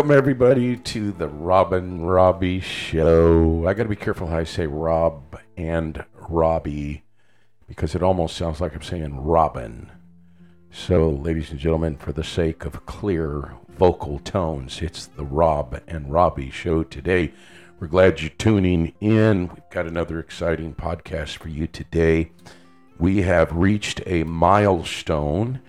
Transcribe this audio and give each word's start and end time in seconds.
Welcome 0.00 0.16
everybody 0.16 0.78
to 0.78 1.12
the 1.12 1.28
Robin 1.28 2.00
Robbie 2.00 2.60
Show. 2.60 3.66
I 3.68 3.74
got 3.74 3.82
to 3.82 3.88
be 3.90 3.96
careful 3.96 4.28
how 4.28 4.38
I 4.38 4.44
say 4.44 4.66
Rob 4.66 5.38
and 5.58 6.02
Robbie 6.14 7.02
because 7.68 7.94
it 7.94 8.02
almost 8.02 8.34
sounds 8.34 8.62
like 8.62 8.74
I'm 8.74 8.80
saying 8.80 9.20
Robin. 9.20 9.92
So, 10.70 11.10
ladies 11.10 11.50
and 11.50 11.60
gentlemen, 11.60 11.98
for 11.98 12.14
the 12.14 12.24
sake 12.24 12.64
of 12.64 12.86
clear 12.86 13.52
vocal 13.68 14.20
tones, 14.20 14.80
it's 14.80 15.04
the 15.04 15.26
Rob 15.26 15.78
and 15.86 16.10
Robbie 16.10 16.50
Show 16.50 16.82
today. 16.82 17.34
We're 17.78 17.86
glad 17.86 18.22
you're 18.22 18.30
tuning 18.30 18.94
in. 19.02 19.48
We've 19.48 19.70
got 19.70 19.86
another 19.86 20.18
exciting 20.18 20.74
podcast 20.74 21.36
for 21.36 21.50
you 21.50 21.66
today. 21.66 22.32
We 22.98 23.20
have 23.20 23.54
reached 23.54 24.00
a 24.06 24.24
milestone 24.24 25.60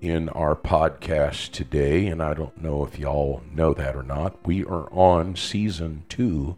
in 0.00 0.28
our 0.30 0.54
podcast 0.54 1.50
today, 1.52 2.06
and 2.06 2.22
I 2.22 2.34
don't 2.34 2.60
know 2.62 2.84
if 2.84 2.98
y'all 2.98 3.42
know 3.52 3.74
that 3.74 3.96
or 3.96 4.02
not. 4.02 4.46
We 4.46 4.64
are 4.64 4.88
on 4.92 5.34
season 5.36 6.04
two, 6.08 6.56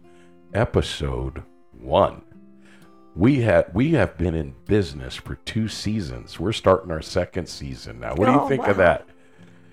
episode 0.53 1.43
one. 1.71 2.21
We 3.15 3.41
have 3.41 3.65
we 3.73 3.91
have 3.91 4.17
been 4.17 4.35
in 4.35 4.53
business 4.65 5.15
for 5.15 5.35
two 5.35 5.67
seasons. 5.67 6.39
We're 6.39 6.53
starting 6.53 6.91
our 6.91 7.01
second 7.01 7.47
season 7.47 7.99
now. 7.99 8.13
What 8.15 8.25
do 8.27 8.31
you 8.31 8.39
Oh, 8.41 8.47
think 8.47 8.63
wow. 8.63 8.69
of 8.71 8.77
that? 8.77 9.07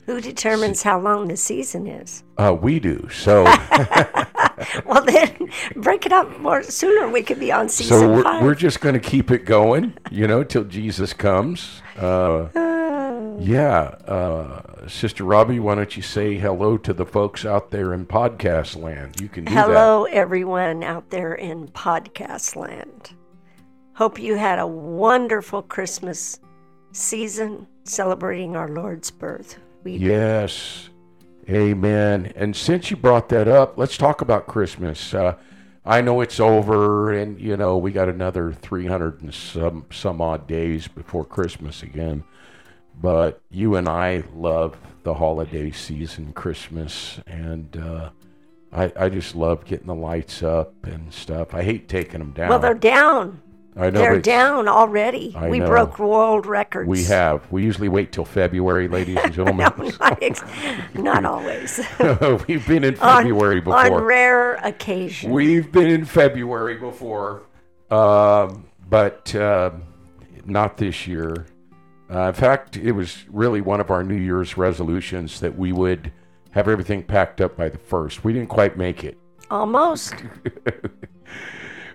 Who 0.07 0.21
determines 0.23 0.83
how 0.83 0.99
long 0.99 1.29
the 1.29 1.37
season 1.37 1.87
is? 1.87 2.25
Uh, 2.39 2.57
we 2.61 2.81
do. 2.81 3.09
So 3.13 3.45
Well, 4.87 5.05
then 5.05 5.51
break 5.77 6.05
it 6.07 6.13
up 6.13 6.41
more 6.41 6.63
sooner. 6.63 7.09
We 7.11 7.23
could 7.23 7.39
be 7.39 7.53
on 7.53 7.69
season 7.69 7.99
so 8.01 8.09
we're, 8.13 8.23
5 8.23 8.43
we're 8.43 8.55
just 8.55 8.81
going 8.81 8.95
to 8.95 9.01
keep 9.01 9.31
it 9.31 9.45
going, 9.45 9.95
you 10.11 10.27
know, 10.27 10.43
till 10.43 10.65
Jesus 10.65 11.13
comes. 11.13 11.83
Uh, 11.97 12.49
yeah, 13.39 13.95
uh, 14.07 14.89
Sister 14.89 15.25
Robbie, 15.25 15.61
why 15.61 15.75
don't 15.77 15.97
you 15.97 16.03
say 16.03 16.37
hello 16.37 16.77
to 16.79 16.93
the 16.93 17.07
folks 17.07 17.45
out 17.45 17.71
there 17.71 17.93
in 17.95 18.07
podcast 18.07 18.81
land? 18.81 19.21
You 19.21 19.29
can 19.29 19.45
do 19.45 19.55
that. 19.55 19.67
Hello, 19.67 20.05
everyone 20.05 20.83
out 20.83 21.11
there 21.11 21.35
in 21.35 21.69
podcast 21.69 22.57
land. 22.57 23.15
Hope 23.95 24.19
you 24.19 24.37
had 24.37 24.59
a 24.59 24.67
wonderful 24.67 25.63
Christmas 25.63 26.41
season 26.93 27.67
celebrating 27.85 28.57
our 28.57 28.69
Lord's 28.69 29.11
birth. 29.11 29.59
We 29.85 29.97
Yes. 29.97 30.91
Amen. 31.49 32.33
And 32.37 32.55
since 32.55 32.91
you 32.91 32.97
brought 32.97 33.29
that 33.31 33.49
up, 33.49 33.79
let's 33.79 33.97
talk 33.97 34.21
about 34.21 34.47
Christmas. 34.47 35.15
Uh, 35.15 35.37
I 35.85 36.03
know 36.03 36.21
it's 36.21 36.39
over, 36.39 37.13
and 37.13 37.41
you 37.41 37.57
know 37.57 37.79
we 37.79 37.93
got 37.93 38.11
another 38.11 38.53
three 38.53 38.87
hundred 38.87 39.23
and 39.23 39.33
some 39.33 39.87
some 39.91 40.21
odd 40.21 40.47
days 40.47 40.87
before 40.87 41.25
Christmas 41.25 41.83
again. 41.83 42.25
But 43.01 43.41
you 43.51 43.77
and 43.77 43.89
I 43.89 44.25
love 44.35 44.77
the 45.05 45.15
holiday 45.15 45.71
season, 45.71 46.33
Christmas, 46.33 47.21
and 47.27 47.77
uh, 47.77 48.11
I 48.73 48.93
I 48.97 49.09
just 49.09 49.35
love 49.37 49.65
getting 49.65 49.87
the 49.87 49.95
lights 49.95 50.43
up 50.43 50.75
and 50.85 51.13
stuff. 51.13 51.55
I 51.55 51.63
hate 51.63 51.89
taking 51.89 52.19
them 52.19 52.33
down. 52.33 52.49
well, 52.49 52.59
they're 52.59 52.75
down. 52.75 53.41
I 53.77 53.91
know 53.91 54.01
They're 54.01 54.21
down 54.21 54.67
already. 54.67 55.33
I 55.37 55.49
we 55.49 55.61
know. 55.61 55.69
broke 55.69 56.01
world 56.01 56.47
records. 56.47 56.89
We 56.89 57.05
have. 57.05 57.49
We 57.53 57.63
usually 57.63 57.89
wait 57.89 58.11
till 58.11 58.25
February, 58.25 58.89
ladies 58.89 59.19
and 59.23 59.33
gentlemen. 59.39 59.71
not, 60.01 60.21
ex- 60.21 60.43
not 60.95 61.25
always. 61.25 61.79
We've 62.49 62.67
been 62.67 62.83
in 62.83 62.95
On- 62.99 63.19
February 63.23 63.61
before. 63.61 63.77
On 63.79 64.03
rare 64.03 64.55
occasions. 64.57 65.33
We've 65.33 65.71
been 65.71 65.87
in 65.87 66.05
February 66.05 66.77
before, 66.77 67.43
um, 67.93 68.67
but 68.91 69.33
um 69.37 69.85
not 70.45 70.77
this 70.77 71.07
year. 71.07 71.47
Uh, 72.11 72.29
in 72.29 72.35
fact, 72.35 72.77
it 72.77 72.93
was 72.93 73.25
really 73.29 73.61
one 73.61 73.81
of 73.81 73.91
our 73.91 74.03
New 74.03 74.17
Year's 74.17 74.57
resolutions 74.57 75.41
that 75.41 75.59
we 75.59 75.73
would 75.73 76.13
have 76.53 76.69
everything 76.69 77.03
packed 77.03 77.41
up 77.41 77.57
by 77.57 77.69
the 77.69 77.79
first. 77.79 78.25
We 78.25 78.33
didn't 78.33 78.49
quite 78.49 78.77
make 78.77 79.05
it. 79.05 79.19
Almost. 79.51 80.15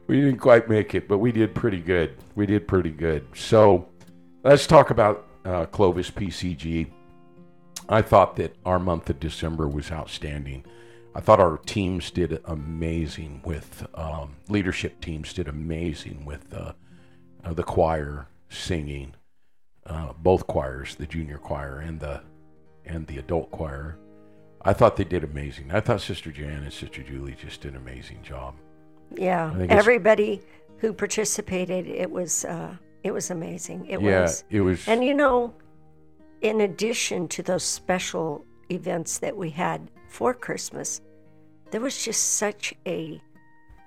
We 0.07 0.19
didn't 0.19 0.40
quite 0.40 0.68
make 0.69 0.96
it, 0.96 1.07
but 1.07 1.19
we 1.19 1.31
did 1.31 1.56
pretty 1.56 1.79
good. 1.79 2.18
We 2.35 2.46
did 2.46 2.68
pretty 2.68 2.90
good. 2.90 3.25
So 3.34 3.88
let's 4.44 4.68
talk 4.68 4.90
about 4.90 5.28
uh, 5.46 5.66
Clovis 5.68 6.12
PCG. 6.12 6.91
I 7.88 8.01
thought 8.01 8.35
that 8.35 8.56
our 8.66 8.80
month 8.80 9.09
of 9.09 9.19
December 9.19 9.68
was 9.68 9.91
outstanding. 9.91 10.66
I 11.16 11.22
thought 11.22 11.40
our 11.40 11.57
teams 11.57 12.12
did 12.12 12.41
amazing 12.45 13.41
with 13.45 13.88
um, 13.94 14.35
leadership 14.50 15.00
teams 15.00 15.31
did 15.31 15.47
amazing 15.47 16.25
with 16.25 16.53
uh, 16.53 16.74
uh, 17.44 17.53
the 17.53 17.63
choir 17.63 18.28
singing, 18.50 19.13
uh, 19.85 20.13
both 20.19 20.47
choirs, 20.47 20.95
the 20.95 21.05
junior 21.05 21.38
choir 21.38 21.79
and 21.79 21.99
the 21.99 22.21
and 22.85 23.07
the 23.07 23.17
adult 23.17 23.51
choir. 23.51 23.97
I 24.61 24.73
thought 24.73 24.95
they 24.95 25.03
did 25.03 25.23
amazing. 25.23 25.71
I 25.71 25.81
thought 25.81 26.01
Sister 26.01 26.31
Jan 26.31 26.63
and 26.63 26.71
Sister 26.71 27.03
Julie 27.03 27.35
just 27.39 27.61
did 27.61 27.71
an 27.71 27.77
amazing 27.77 28.21
job. 28.23 28.55
Yeah, 29.16 29.53
everybody 29.69 30.41
who 30.77 30.94
participated, 30.94 31.88
it 31.88 32.09
was 32.09 32.45
uh, 32.45 32.75
it 33.03 33.11
was 33.11 33.29
amazing. 33.29 33.85
It 33.88 34.01
yeah, 34.01 34.21
was, 34.21 34.44
it 34.49 34.61
was. 34.61 34.88
and 34.88 35.03
you 35.03 35.13
know, 35.13 35.53
in 36.41 36.61
addition 36.61 37.27
to 37.29 37.44
those 37.44 37.63
special 37.63 38.45
events 38.71 39.19
that 39.19 39.35
we 39.35 39.50
had 39.50 39.91
for 40.07 40.33
Christmas, 40.33 41.01
there 41.71 41.81
was 41.81 42.03
just 42.03 42.35
such 42.35 42.73
a 42.88 43.21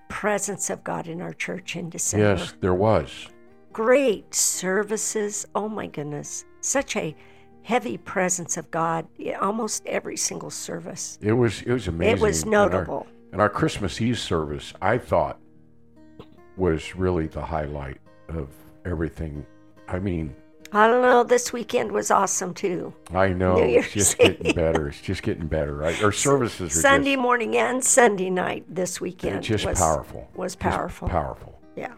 presence 0.09 0.71
of 0.71 0.85
God 0.85 1.07
in 1.07 1.21
our 1.21 1.33
church 1.33 1.77
in 1.77 1.89
December. 1.91 2.37
yes, 2.37 2.55
there 2.61 2.75
was. 2.75 3.29
Great 3.77 4.35
services. 4.35 5.47
Oh 5.55 5.69
my 5.69 5.87
goodness, 5.87 6.47
such 6.63 6.97
a 6.97 7.15
heavy 7.63 7.99
presence 7.99 8.57
of 8.57 8.71
God 8.71 9.07
almost 9.39 9.85
every 9.85 10.17
single 10.17 10.49
service. 10.49 11.19
It 11.21 11.35
was. 11.35 11.61
It 11.61 11.73
was 11.73 11.87
amazing. 11.87 12.17
It 12.17 12.23
was 12.23 12.43
And 12.45 12.55
our- 12.55 12.71
notable. 12.71 13.07
And 13.33 13.41
our 13.43 13.51
Christmas 13.51 14.01
Eve 14.01 14.19
service, 14.19 14.73
I 14.81 14.97
thought, 14.97 15.39
was 16.57 16.97
really 16.97 17.27
the 17.27 17.43
highlight 17.43 18.01
of 18.31 18.49
everything. 18.87 19.45
I 19.89 19.99
mean, 19.99 20.35
I 20.73 20.87
don't 20.89 21.03
know. 21.03 21.23
This 21.23 21.53
weekend 21.53 21.93
was 21.93 22.11
awesome 22.11 22.55
too. 22.55 22.95
I 23.13 23.29
know 23.35 23.59
it's 23.59 23.93
just 23.93 24.17
getting 24.17 24.55
better. 24.55 24.89
It's 24.89 25.03
just 25.03 25.23
getting 25.23 25.49
better. 25.49 25.75
Right? 25.77 26.03
Our 26.03 26.13
services 26.13 26.75
are 26.75 26.81
Sunday 26.81 27.17
just, 27.17 27.23
morning 27.23 27.59
and 27.59 27.85
Sunday 27.85 28.31
night 28.31 28.65
this 28.75 29.03
weekend 29.03 29.43
just 29.43 29.67
was 29.67 29.79
powerful. 29.79 30.31
Was 30.35 30.53
Just 30.55 30.61
powerful. 30.61 31.09
powerful. 31.09 31.61
Yeah, 31.77 31.93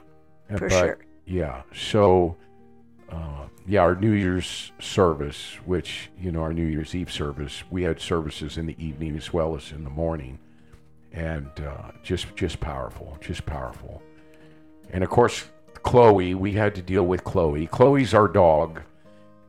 And- 0.49 0.59
for 0.59 0.69
but, 0.71 0.81
sure. 0.81 0.99
Yeah. 1.29 1.63
So, 1.75 2.37
uh, 3.11 3.47
yeah, 3.67 3.83
our 3.83 3.95
New 3.95 4.13
Year's 4.13 4.73
service, 4.79 5.57
which 5.67 6.11
you 6.19 6.33
know, 6.33 6.41
our 6.41 6.55
New 6.55 6.65
Year's 6.65 6.95
Eve 6.95 7.13
service, 7.13 7.63
we 7.71 7.83
had 7.83 8.01
services 8.01 8.57
in 8.57 8.65
the 8.67 8.77
evening 8.83 9.15
as 9.17 9.33
well 9.33 9.55
as 9.55 9.71
in 9.73 9.85
the 9.85 9.91
morning, 9.91 10.39
and 11.13 11.51
uh, 11.61 11.93
just 12.03 12.35
just 12.35 12.61
powerful, 12.61 13.19
just 13.21 13.45
powerful. 13.45 14.03
And 14.91 15.05
of 15.05 15.11
course, 15.11 15.45
Chloe, 15.83 16.35
we 16.35 16.53
had 16.53 16.75
to 16.77 16.83
deal 16.83 17.05
with 17.05 17.25
Chloe. 17.25 17.67
Chloe's 17.67 18.15
our 18.15 18.27
dog, 18.29 18.81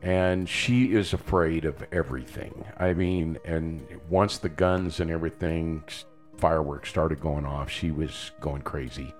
and 0.02 0.46
she 0.46 0.92
is 0.92 1.14
afraid 1.14 1.64
of 1.64 1.82
everything. 1.92 2.62
I 2.78 2.92
mean, 2.92 3.38
and 3.46 3.82
once 4.10 4.36
the 4.36 4.50
guns 4.50 5.00
and 5.00 5.10
everything, 5.10 5.82
fireworks 6.36 6.90
started 6.90 7.20
going 7.20 7.46
off, 7.46 7.70
she 7.70 7.90
was 7.90 8.32
going 8.38 8.62
crazy. 8.62 9.14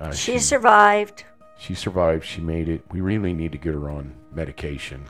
Uh, 0.00 0.10
She 0.10 0.40
survived. 0.40 1.24
She 1.58 1.74
survived. 1.74 2.24
She 2.24 2.40
made 2.40 2.68
it. 2.68 2.82
We 2.90 3.00
really 3.00 3.34
need 3.34 3.52
to 3.52 3.58
get 3.58 3.74
her 3.74 3.90
on 3.90 4.14
medication. 4.32 5.04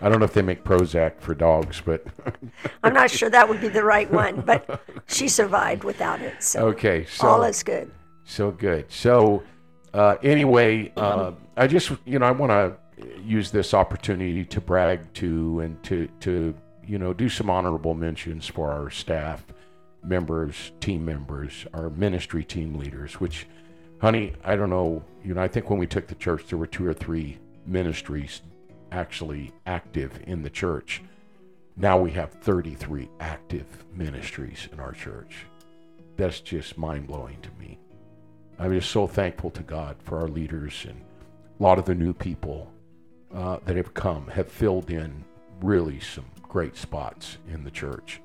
I 0.00 0.08
don't 0.08 0.18
know 0.18 0.24
if 0.24 0.32
they 0.32 0.42
make 0.42 0.64
Prozac 0.64 1.20
for 1.20 1.34
dogs, 1.34 1.80
but 1.84 2.04
I'm 2.82 2.92
not 2.92 3.10
sure 3.10 3.30
that 3.30 3.48
would 3.48 3.60
be 3.60 3.68
the 3.68 3.84
right 3.84 4.10
one, 4.10 4.42
but 4.42 4.82
she 5.06 5.28
survived 5.28 5.84
without 5.84 6.20
it. 6.20 6.42
So 6.42 6.68
okay. 6.68 7.04
So 7.06 7.26
all 7.26 7.42
is 7.42 7.62
good. 7.62 7.90
so 8.24 8.50
good. 8.50 8.90
So 8.90 9.42
uh, 9.92 10.16
anyway, 10.22 10.92
uh, 10.96 11.32
I 11.56 11.66
just 11.66 11.92
you 12.04 12.18
know 12.18 12.26
I 12.26 12.32
want 12.32 12.50
to 12.50 12.76
use 13.22 13.50
this 13.50 13.74
opportunity 13.74 14.44
to 14.44 14.60
brag 14.60 15.12
to 15.14 15.60
and 15.60 15.82
to 15.84 16.08
to 16.20 16.54
you 16.86 16.98
know 16.98 17.12
do 17.12 17.28
some 17.28 17.50
honorable 17.50 17.94
mentions 17.94 18.46
for 18.46 18.70
our 18.70 18.90
staff 18.90 19.44
members, 20.02 20.72
team 20.80 21.04
members, 21.04 21.66
our 21.72 21.90
ministry 21.90 22.44
team 22.44 22.74
leaders. 22.74 23.20
Which, 23.20 23.46
honey, 24.00 24.34
I 24.44 24.56
don't 24.56 24.70
know. 24.70 25.02
You 25.24 25.34
know, 25.34 25.42
I 25.42 25.48
think 25.48 25.70
when 25.70 25.78
we 25.78 25.86
took 25.86 26.06
the 26.06 26.14
church, 26.14 26.46
there 26.46 26.58
were 26.58 26.66
two 26.66 26.86
or 26.86 26.94
three 26.94 27.38
ministries 27.66 28.42
actually 28.92 29.52
active 29.66 30.20
in 30.26 30.42
the 30.42 30.50
church. 30.50 31.02
Now 31.76 31.98
we 31.98 32.10
have 32.12 32.30
33 32.32 33.08
active 33.20 33.66
ministries 33.92 34.68
in 34.72 34.78
our 34.78 34.92
church. 34.92 35.46
That's 36.16 36.40
just 36.40 36.78
mind 36.78 37.08
blowing 37.08 37.40
to 37.42 37.50
me. 37.58 37.78
I'm 38.58 38.72
just 38.72 38.90
so 38.90 39.06
thankful 39.08 39.50
to 39.50 39.62
God 39.62 39.96
for 40.04 40.20
our 40.20 40.28
leaders 40.28 40.86
and 40.88 41.00
a 41.58 41.62
lot 41.62 41.78
of 41.78 41.84
the 41.84 41.94
new 41.94 42.12
people 42.12 42.72
uh, 43.34 43.58
that 43.64 43.76
have 43.76 43.94
come 43.94 44.28
have 44.28 44.48
filled 44.48 44.90
in 44.90 45.24
really 45.60 45.98
some 45.98 46.26
great 46.42 46.76
spots 46.76 47.38
in 47.52 47.64
the 47.64 47.70
church. 47.70 48.20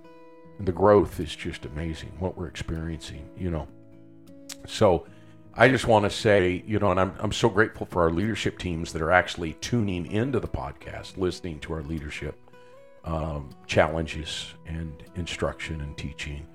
And 0.60 0.68
the 0.68 0.72
growth 0.72 1.20
is 1.20 1.36
just 1.36 1.66
amazing, 1.66 2.12
what 2.20 2.38
we're 2.38 2.48
experiencing, 2.48 3.28
you 3.36 3.50
know. 3.50 3.68
So 4.68 5.08
I 5.56 5.68
just 5.70 5.88
want 5.88 6.06
to 6.06 6.10
say, 6.10 6.64
you 6.66 6.80
know, 6.80 6.92
and 6.92 7.00
I'm, 7.00 7.14
I'm 7.20 7.32
so 7.32 7.50
grateful 7.50 7.86
for 7.86 8.04
our 8.04 8.12
leadership 8.12 8.58
teams 8.60 8.94
that 8.94 9.02
are 9.02 9.12
actually 9.12 9.54
tuning 9.54 10.06
into 10.12 10.40
the 10.40 10.48
podcast, 10.48 11.18
listening 11.18 11.60
to 11.62 11.74
our 11.74 11.84
leadership. 11.84 12.36
um, 13.06 13.50
challenges 13.68 14.54
and 14.66 15.04
instruction 15.16 15.82
and 15.82 15.98
teaching. 15.98 16.46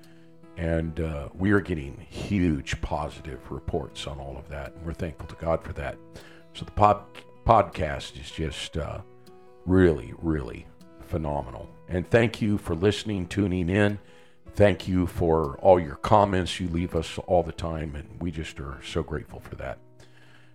And 0.57 0.99
uh, 0.99 1.29
we 1.33 1.51
are 1.51 1.59
getting 1.59 1.97
huge 2.09 2.79
positive 2.81 3.39
reports 3.51 4.07
on 4.07 4.19
all 4.19 4.37
of 4.37 4.47
that. 4.49 4.73
And 4.73 4.85
we're 4.85 4.93
thankful 4.93 5.27
to 5.27 5.35
God 5.35 5.63
for 5.63 5.73
that. 5.73 5.97
So 6.53 6.63
the 6.65 6.71
pod, 6.71 7.03
podcast 7.45 8.19
is 8.19 8.31
just 8.31 8.77
uh, 8.77 8.99
really, 9.65 10.13
really 10.19 10.65
phenomenal. 11.01 11.69
And 11.89 12.09
thank 12.09 12.41
you 12.41 12.57
for 12.57 12.73
listening, 12.73 13.27
tuning 13.27 13.69
in. 13.69 13.99
Thank 14.55 14.87
you 14.87 15.05
for 15.05 15.57
all 15.57 15.81
your 15.81 15.97
comments 15.97 16.61
you 16.61 16.69
leave 16.69 16.95
us 16.95 17.19
all 17.27 17.43
the 17.43 17.51
time. 17.51 17.93
And 17.93 18.21
we 18.21 18.31
just 18.31 18.57
are 18.61 18.79
so 18.81 19.03
grateful 19.03 19.41
for 19.41 19.55
that. 19.55 19.79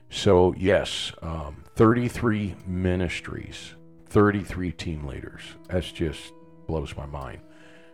So, 0.09 0.55
yes, 0.57 1.13
um, 1.21 1.65
33 1.77 2.57
ministries, 2.67 3.75
33 4.07 4.73
team 4.73 5.07
leaders. 5.07 5.43
That's 5.69 5.93
just 5.93 6.33
blows 6.67 6.97
my 6.97 7.05
mind. 7.05 7.41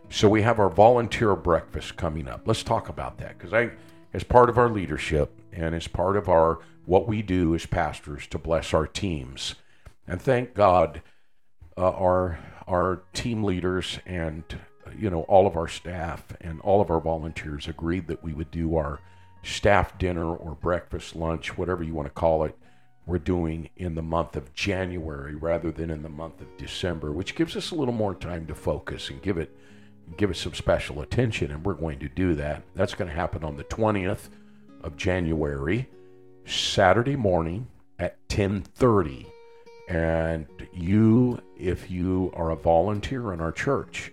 So, 0.09 0.29
we 0.29 0.43
have 0.43 0.61
our 0.61 0.71
volunteer 0.71 1.35
breakfast 1.35 1.97
coming 1.97 2.29
up. 2.29 2.43
Let's 2.47 2.63
talk 2.63 2.89
about 2.89 3.19
that 3.19 3.37
because 3.37 3.53
I, 3.53 3.73
as 4.15 4.23
part 4.23 4.49
of 4.49 4.59
our 4.59 4.71
leadership 4.71 5.37
and 5.53 5.75
as 5.75 5.89
part 5.89 6.17
of 6.17 6.29
our 6.29 6.61
what 6.85 7.09
we 7.09 7.21
do 7.21 7.53
as 7.57 7.67
pastors 7.67 8.29
to 8.29 8.39
bless 8.39 8.73
our 8.73 8.87
teams, 8.87 9.57
and 10.07 10.23
thank 10.23 10.55
God, 10.55 11.03
uh, 11.77 11.91
our 11.91 12.39
our 12.69 13.03
team 13.13 13.43
leaders 13.43 13.99
and 14.07 14.45
you 14.99 15.11
know 15.11 15.23
all 15.23 15.47
of 15.47 15.57
our 15.57 15.69
staff 15.69 16.25
and 16.41 16.61
all 16.61 16.81
of 16.81 16.91
our 16.91 17.01
volunteers 17.01 17.69
agreed 17.69 18.07
that 18.09 18.23
we 18.23 18.33
would 18.33 18.51
do 18.51 18.77
our 18.77 19.01
staff 19.43 19.97
dinner 19.99 20.35
or 20.35 20.55
breakfast, 20.55 21.15
lunch, 21.15 21.57
whatever 21.57 21.83
you 21.83 21.95
want 21.95 22.07
to 22.07 22.13
call 22.13 22.45
it, 22.45 22.57
we're 23.07 23.19
doing 23.19 23.71
in 23.77 23.95
the 23.95 24.03
month 24.03 24.37
of 24.37 24.53
January 24.53 25.35
rather 25.35 25.71
than 25.71 25.91
in 25.91 26.03
the 26.03 26.09
month 26.09 26.41
of 26.41 26.57
December, 26.57 27.13
which 27.13 27.37
gives 27.37 27.57
us 27.57 27.71
a 27.71 27.75
little 27.75 27.95
more 27.95 28.15
time 28.15 28.47
to 28.47 28.55
focus 28.55 29.09
and 29.11 29.23
give 29.23 29.39
it 29.39 29.57
give 30.17 30.31
it 30.31 30.37
some 30.37 30.55
special 30.55 31.01
attention 31.01 31.51
and 31.51 31.65
we're 31.65 31.75
going 31.75 31.99
to 31.99 32.09
do 32.09 32.35
that. 32.35 32.63
That's 32.75 32.95
going 32.95 33.09
to 33.09 33.17
happen 33.17 33.43
on 33.43 33.57
the 33.57 33.65
20th 33.65 34.29
of 34.83 34.97
January, 34.97 35.89
Saturday 36.45 37.17
morning 37.17 37.69
at 37.99 38.17
10:30. 38.29 39.27
And 39.89 40.47
you 40.73 41.41
if 41.57 41.91
you 41.91 42.33
are 42.35 42.51
a 42.51 42.57
volunteer 42.57 43.33
in 43.33 43.41
our 43.41 43.53
church, 43.53 44.13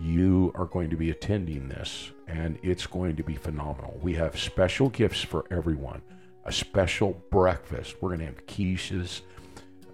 you 0.00 0.52
are 0.54 0.66
going 0.66 0.90
to 0.90 0.96
be 0.96 1.10
attending 1.10 1.68
this 1.68 2.10
and 2.26 2.58
it's 2.62 2.86
going 2.86 3.16
to 3.16 3.22
be 3.22 3.34
phenomenal. 3.34 3.98
We 4.02 4.14
have 4.14 4.38
special 4.38 4.88
gifts 4.88 5.22
for 5.22 5.44
everyone, 5.50 6.02
a 6.44 6.52
special 6.52 7.20
breakfast. 7.30 7.96
We're 8.00 8.10
going 8.10 8.20
to 8.20 8.26
have 8.26 8.46
quiches. 8.46 9.20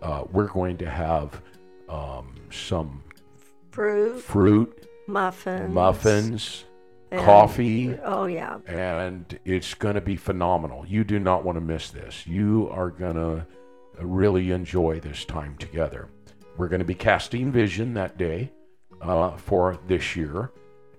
Uh, 0.02 0.25
we're 0.32 0.47
going 0.49 0.76
to 0.79 0.88
have 0.91 1.41
um, 1.88 2.35
some 2.50 3.02
Fruit, 3.70 4.20
fruit, 4.20 4.87
muffins. 5.06 5.73
muffins, 5.73 6.64
and- 7.11 7.20
coffee, 7.25 7.97
Oh, 8.05 8.26
yeah. 8.26 8.58
and 8.67 9.38
it's 9.44 9.75
going 9.75 9.94
to 9.97 10.00
be 10.00 10.17
phenomenal. 10.17 10.85
You 10.87 11.05
do 11.05 11.19
not 11.19 11.44
want 11.44 11.56
to 11.56 11.61
miss 11.61 11.91
this. 11.91 12.26
You 12.26 12.69
are 12.73 12.91
going 12.91 13.14
to 13.17 13.47
really 14.00 14.50
enjoy 14.52 14.99
this 15.00 15.25
time 15.25 15.56
together. 15.58 16.08
We're 16.56 16.69
going 16.69 16.81
to 16.81 16.85
be 16.87 16.94
casting 16.94 17.52
vision 17.52 17.94
that 17.94 18.17
day 18.17 18.50
uh, 19.00 19.37
for 19.37 19.79
this 19.87 20.17
year 20.17 20.50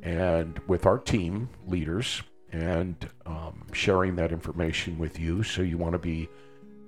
and 0.02 0.60
with 0.68 0.86
our 0.86 0.98
team 0.98 1.50
leaders 1.68 2.24
and 2.52 3.10
um, 3.26 3.66
sharing 3.72 4.16
that 4.16 4.32
information 4.32 4.98
with 4.98 5.20
you. 5.20 5.44
So 5.44 5.62
you 5.62 5.78
want 5.78 5.94
to 5.94 6.00
be 6.00 6.30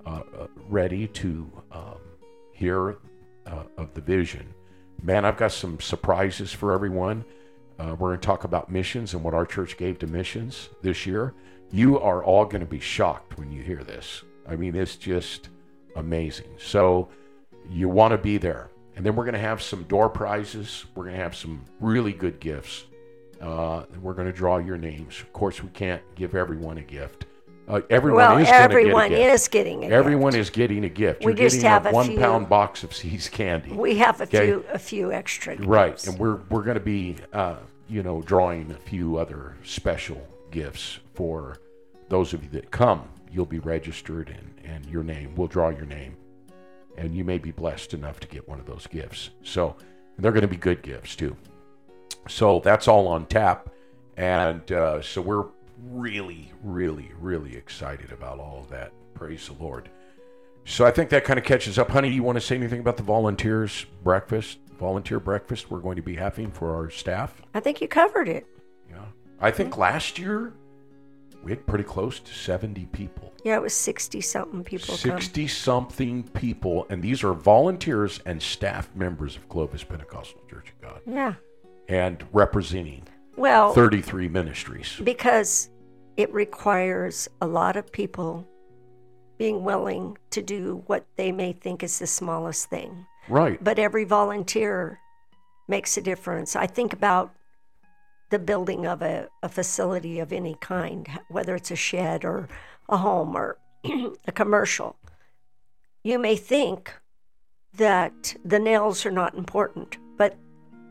uh, 0.06 0.22
uh, 0.38 0.46
ready 0.68 1.06
to 1.08 1.50
um, 1.72 1.98
hear 2.52 2.98
uh, 3.46 3.64
of 3.76 3.94
the 3.94 4.00
vision. 4.00 4.52
Man, 5.02 5.24
I've 5.24 5.36
got 5.36 5.52
some 5.52 5.80
surprises 5.80 6.52
for 6.52 6.72
everyone. 6.72 7.24
Uh, 7.78 7.96
we're 7.98 8.10
going 8.10 8.20
to 8.20 8.26
talk 8.26 8.44
about 8.44 8.70
missions 8.70 9.14
and 9.14 9.22
what 9.22 9.34
our 9.34 9.46
church 9.46 9.76
gave 9.76 9.98
to 10.00 10.06
missions 10.06 10.68
this 10.82 11.06
year. 11.06 11.34
You 11.70 11.98
are 11.98 12.22
all 12.22 12.44
going 12.44 12.60
to 12.60 12.66
be 12.66 12.78
shocked 12.78 13.38
when 13.38 13.50
you 13.50 13.62
hear 13.62 13.82
this. 13.82 14.22
I 14.48 14.56
mean, 14.56 14.76
it's 14.76 14.96
just 14.96 15.48
amazing. 15.96 16.50
So 16.58 17.08
you 17.68 17.88
want 17.88 18.12
to 18.12 18.18
be 18.18 18.38
there. 18.38 18.70
And 18.96 19.04
then 19.04 19.16
we're 19.16 19.24
going 19.24 19.34
to 19.34 19.40
have 19.40 19.60
some 19.62 19.82
door 19.84 20.08
prizes. 20.08 20.84
We're 20.94 21.04
going 21.04 21.16
to 21.16 21.22
have 21.22 21.34
some 21.34 21.64
really 21.80 22.12
good 22.12 22.38
gifts. 22.40 22.84
Uh, 23.42 23.84
and 23.92 24.02
we're 24.02 24.14
going 24.14 24.26
to 24.28 24.32
draw 24.32 24.58
your 24.58 24.78
names. 24.78 25.20
Of 25.20 25.32
course, 25.32 25.62
we 25.62 25.68
can't 25.70 26.02
give 26.14 26.34
everyone 26.34 26.78
a 26.78 26.82
gift. 26.82 27.26
Uh, 27.66 27.80
everyone 27.90 28.18
Well, 28.18 28.38
is 28.38 28.46
going 28.46 28.46
to 28.46 28.54
everyone 28.62 29.08
get 29.08 29.16
a 29.16 29.22
gift. 29.24 29.34
is 29.34 29.48
getting 29.48 29.78
a 29.78 29.80
gift. 29.82 29.92
Everyone 29.92 30.32
gift. 30.32 30.40
is 30.40 30.50
getting 30.50 30.84
a 30.84 30.88
gift. 30.88 31.20
We 31.24 31.32
You're 31.32 31.34
just 31.36 31.56
getting 31.56 31.70
have 31.70 31.86
a 31.86 31.88
a 31.88 31.92
one 31.92 32.16
pound 32.18 32.48
box 32.48 32.84
of 32.84 32.94
See's 32.94 33.28
candy. 33.28 33.72
We 33.72 33.96
have 33.96 34.20
a 34.20 34.24
Okay. 34.24 34.46
few 34.46 34.64
a 34.72 34.78
few 34.78 35.12
extra. 35.12 35.56
Right, 35.56 36.06
and 36.06 36.18
we're 36.18 36.36
we're 36.50 36.62
going 36.62 36.74
to 36.76 36.84
be, 36.84 37.16
uh, 37.32 37.56
you 37.88 38.02
know, 38.02 38.20
drawing 38.22 38.70
a 38.70 38.74
few 38.88 39.16
other 39.16 39.56
special 39.64 40.26
gifts 40.50 40.98
for 41.14 41.56
those 42.10 42.34
of 42.34 42.42
you 42.44 42.50
that 42.50 42.70
come. 42.70 43.02
You'll 43.32 43.46
be 43.46 43.60
registered, 43.60 44.28
and 44.28 44.70
and 44.72 44.84
your 44.86 45.02
name. 45.02 45.34
We'll 45.34 45.48
draw 45.48 45.70
your 45.70 45.86
name, 45.86 46.16
and 46.96 47.14
you 47.14 47.24
may 47.24 47.38
be 47.38 47.50
blessed 47.50 47.94
enough 47.94 48.20
to 48.20 48.28
get 48.28 48.48
one 48.48 48.58
of 48.58 48.66
those 48.66 48.86
gifts. 48.86 49.30
So 49.42 49.76
they're 50.18 50.32
going 50.32 50.42
to 50.42 50.48
be 50.48 50.56
good 50.56 50.82
gifts 50.82 51.16
too. 51.16 51.36
So 52.28 52.60
that's 52.60 52.88
all 52.88 53.06
on 53.06 53.26
tap, 53.26 53.68
and 54.16 54.70
uh, 54.72 55.02
so 55.02 55.20
we're 55.20 55.46
really, 55.90 56.52
really, 56.62 57.10
really 57.20 57.56
excited 57.56 58.12
about 58.12 58.38
all 58.38 58.60
of 58.60 58.70
that. 58.70 58.92
Praise 59.14 59.46
the 59.46 59.62
Lord. 59.62 59.90
So 60.64 60.86
I 60.86 60.90
think 60.90 61.10
that 61.10 61.24
kind 61.24 61.38
of 61.38 61.44
catches 61.44 61.78
up. 61.78 61.90
Honey, 61.90 62.08
you 62.08 62.22
want 62.22 62.36
to 62.36 62.40
say 62.40 62.56
anything 62.56 62.80
about 62.80 62.96
the 62.96 63.02
volunteers 63.02 63.84
breakfast, 64.02 64.58
volunteer 64.78 65.20
breakfast 65.20 65.70
we're 65.70 65.80
going 65.80 65.96
to 65.96 66.02
be 66.02 66.16
having 66.16 66.50
for 66.50 66.74
our 66.74 66.88
staff? 66.88 67.42
I 67.52 67.60
think 67.60 67.80
you 67.80 67.88
covered 67.88 68.28
it. 68.28 68.46
Yeah. 68.90 69.04
I 69.40 69.50
think 69.50 69.76
last 69.76 70.18
year 70.18 70.54
we 71.44 71.50
had 71.50 71.66
pretty 71.66 71.84
close 71.84 72.18
to 72.20 72.32
70 72.32 72.86
people. 72.86 73.32
Yeah, 73.44 73.56
it 73.56 73.62
was 73.62 73.74
sixty 73.74 74.22
something 74.22 74.64
people 74.64 74.94
60 74.94 75.46
something 75.48 76.22
people, 76.22 76.86
and 76.88 77.02
these 77.02 77.22
are 77.22 77.34
volunteers 77.34 78.20
and 78.24 78.42
staff 78.42 78.88
members 78.94 79.36
of 79.36 79.46
Clovis 79.50 79.84
Pentecostal 79.84 80.40
Church 80.48 80.70
of 80.70 80.80
God 80.80 81.00
Yeah. 81.06 81.34
and 81.88 82.24
representing 82.32 83.02
Well, 83.36 83.74
33 83.74 84.28
ministries. 84.28 84.98
because 85.04 85.68
it 86.16 86.32
requires 86.32 87.28
a 87.42 87.46
lot 87.46 87.76
of 87.76 87.92
people 87.92 88.48
being 89.36 89.62
willing 89.62 90.16
to 90.30 90.40
do 90.40 90.82
what 90.86 91.04
they 91.16 91.30
may 91.30 91.52
think 91.52 91.82
is 91.82 91.98
the 91.98 92.06
smallest 92.06 92.70
thing. 92.70 93.04
Right. 93.28 93.62
But 93.62 93.78
every 93.78 94.04
volunteer 94.04 95.00
makes 95.68 95.96
a 95.98 96.00
difference. 96.00 96.56
I 96.56 96.66
think 96.66 96.92
about 96.94 97.34
the 98.34 98.38
building 98.40 98.84
of 98.84 99.00
a, 99.00 99.28
a 99.44 99.48
facility 99.48 100.18
of 100.18 100.32
any 100.32 100.56
kind, 100.60 101.08
whether 101.28 101.54
it's 101.54 101.70
a 101.70 101.76
shed 101.76 102.24
or 102.24 102.48
a 102.88 102.96
home 102.96 103.36
or 103.36 103.58
a 104.26 104.32
commercial. 104.32 104.96
You 106.02 106.18
may 106.18 106.34
think 106.34 106.92
that 107.76 108.34
the 108.44 108.58
nails 108.58 109.06
are 109.06 109.12
not 109.12 109.36
important, 109.36 109.98
but 110.16 110.36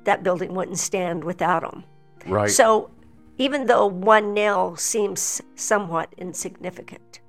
that 0.05 0.23
building 0.23 0.53
wouldn't 0.55 0.77
stand 0.77 1.25
without 1.25 1.63
them. 1.63 1.83
Right. 2.25 2.49
So 2.49 2.91
even 3.37 3.67
though 3.67 3.87
one 3.87 4.33
nail 4.33 4.77
seems 4.77 5.41
somewhat 5.55 6.13
insignificant, 6.17 7.19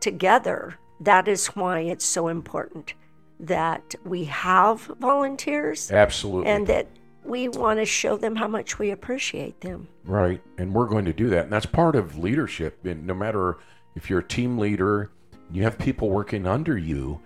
together, 0.00 0.74
that 0.98 1.28
is 1.28 1.46
why 1.46 1.78
it's 1.78 2.04
so 2.04 2.26
important 2.26 2.94
that 3.38 3.94
we 4.04 4.24
have 4.24 4.80
volunteers 4.98 5.92
Absolutely. 5.92 6.50
and 6.50 6.66
that 6.66 6.88
we 7.24 7.48
want 7.48 7.78
to 7.78 7.86
show 7.86 8.16
them 8.16 8.36
how 8.36 8.48
much 8.48 8.78
we 8.78 8.90
appreciate 8.90 9.60
them. 9.60 9.88
Right. 10.04 10.42
And 10.58 10.72
we're 10.72 10.86
going 10.86 11.06
to 11.06 11.12
do 11.12 11.28
that. 11.30 11.44
And 11.44 11.52
that's 11.52 11.66
part 11.66 11.96
of 11.96 12.18
leadership. 12.18 12.84
And 12.84 13.06
no 13.06 13.14
matter 13.14 13.58
if 13.96 14.10
you're 14.10 14.20
a 14.20 14.26
team 14.26 14.58
leader, 14.58 15.10
you 15.50 15.62
have 15.62 15.78
people 15.78 16.10
working 16.10 16.46
under 16.46 16.76
you, 16.76 17.20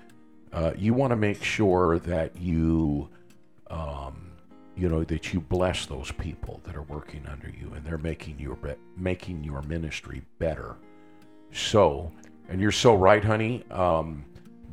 uh, 0.53 0.73
you 0.77 0.95
want 0.95 1.11
to 1.11 1.17
make 1.17 1.43
sure 1.43 1.99
that 2.01 2.37
you, 2.37 3.09
um, 3.71 4.31
you 4.77 4.89
know, 4.89 5.05
that 5.05 5.33
you 5.33 5.41
bless 5.41 5.87
those 5.87 6.11
people 6.13 6.61
that 6.65 6.77
are 6.77 6.83
working 6.83 7.27
under 7.27 7.49
you 7.49 7.73
and 7.75 7.85
they're 7.85 7.99
making 7.99 8.39
your, 8.39 8.57
be- 8.57 8.75
making 8.97 9.45
your 9.45 9.63
ministry 9.63 10.23
better. 10.39 10.77
So, 11.53 12.13
and 12.49 12.61
you're 12.61 12.73
so 12.73 12.95
right, 12.95 13.25
honey. 13.25 13.65
Um, 13.71 14.25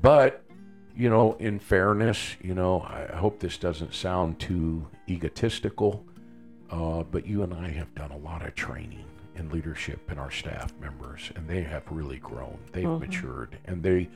but, 0.01 0.44
you 0.95 1.09
know, 1.09 1.33
in 1.39 1.59
fairness, 1.59 2.35
you 2.41 2.53
know, 2.53 2.81
I 2.81 3.15
hope 3.15 3.39
this 3.39 3.57
doesn't 3.57 3.93
sound 3.93 4.39
too 4.39 4.87
egotistical. 5.09 6.05
Uh, 6.69 7.03
but 7.03 7.27
you 7.27 7.43
and 7.43 7.53
I 7.53 7.69
have 7.69 7.93
done 7.93 8.11
a 8.11 8.17
lot 8.17 8.45
of 8.45 8.55
training 8.55 9.05
in 9.35 9.49
leadership 9.49 10.09
in 10.11 10.17
our 10.17 10.31
staff 10.31 10.73
members, 10.79 11.31
and 11.35 11.47
they 11.47 11.61
have 11.61 11.83
really 11.91 12.17
grown. 12.17 12.57
They've 12.71 12.87
matured, 12.87 13.57
and 13.65 13.83
they 13.83 14.09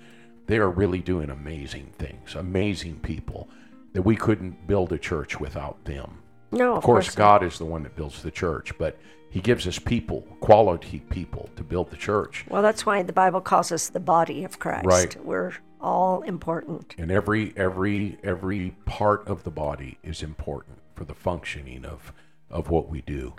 they 0.48 0.57
are 0.57 0.69
really 0.69 1.00
doing 1.00 1.29
amazing 1.29 1.93
things. 2.00 2.33
Amazing 2.33 3.01
people 3.01 3.48
that 3.93 4.01
we 4.01 4.15
couldn't 4.15 4.67
build 4.67 4.91
a 4.91 4.98
church 4.98 5.39
without 5.39 5.83
them. 5.86 6.17
No, 6.51 6.75
Of 6.75 6.83
course, 6.83 7.09
not. 7.09 7.17
God 7.17 7.43
is 7.43 7.59
the 7.59 7.65
one 7.65 7.83
that 7.83 7.95
builds 7.95 8.24
the 8.24 8.31
church, 8.31 8.75
but 8.79 8.98
He 9.29 9.41
gives 9.41 9.67
us 9.67 9.77
people, 9.77 10.21
quality 10.39 11.01
people, 11.12 11.50
to 11.55 11.63
build 11.63 11.91
the 11.91 11.98
church. 11.98 12.45
Well, 12.50 12.63
that's 12.63 12.83
why 12.86 13.03
the 13.03 13.13
Bible 13.13 13.41
calls 13.41 13.71
us 13.71 13.89
the 13.89 14.00
body 14.00 14.43
of 14.43 14.57
Christ. 14.57 14.86
Right. 14.86 15.24
We're 15.24 15.53
all 15.81 16.21
important. 16.24 16.95
And 16.98 17.12
every 17.12 17.53
every 17.55 18.17
every 18.24 18.75
part 18.86 19.27
of 19.27 19.43
the 19.43 19.51
body 19.51 19.98
is 20.03 20.24
important 20.24 20.79
for 20.95 21.05
the 21.05 21.15
functioning 21.15 21.86
of 21.86 22.13
of 22.50 22.69
what 22.69 22.89
we 22.89 23.01
do. 23.01 23.33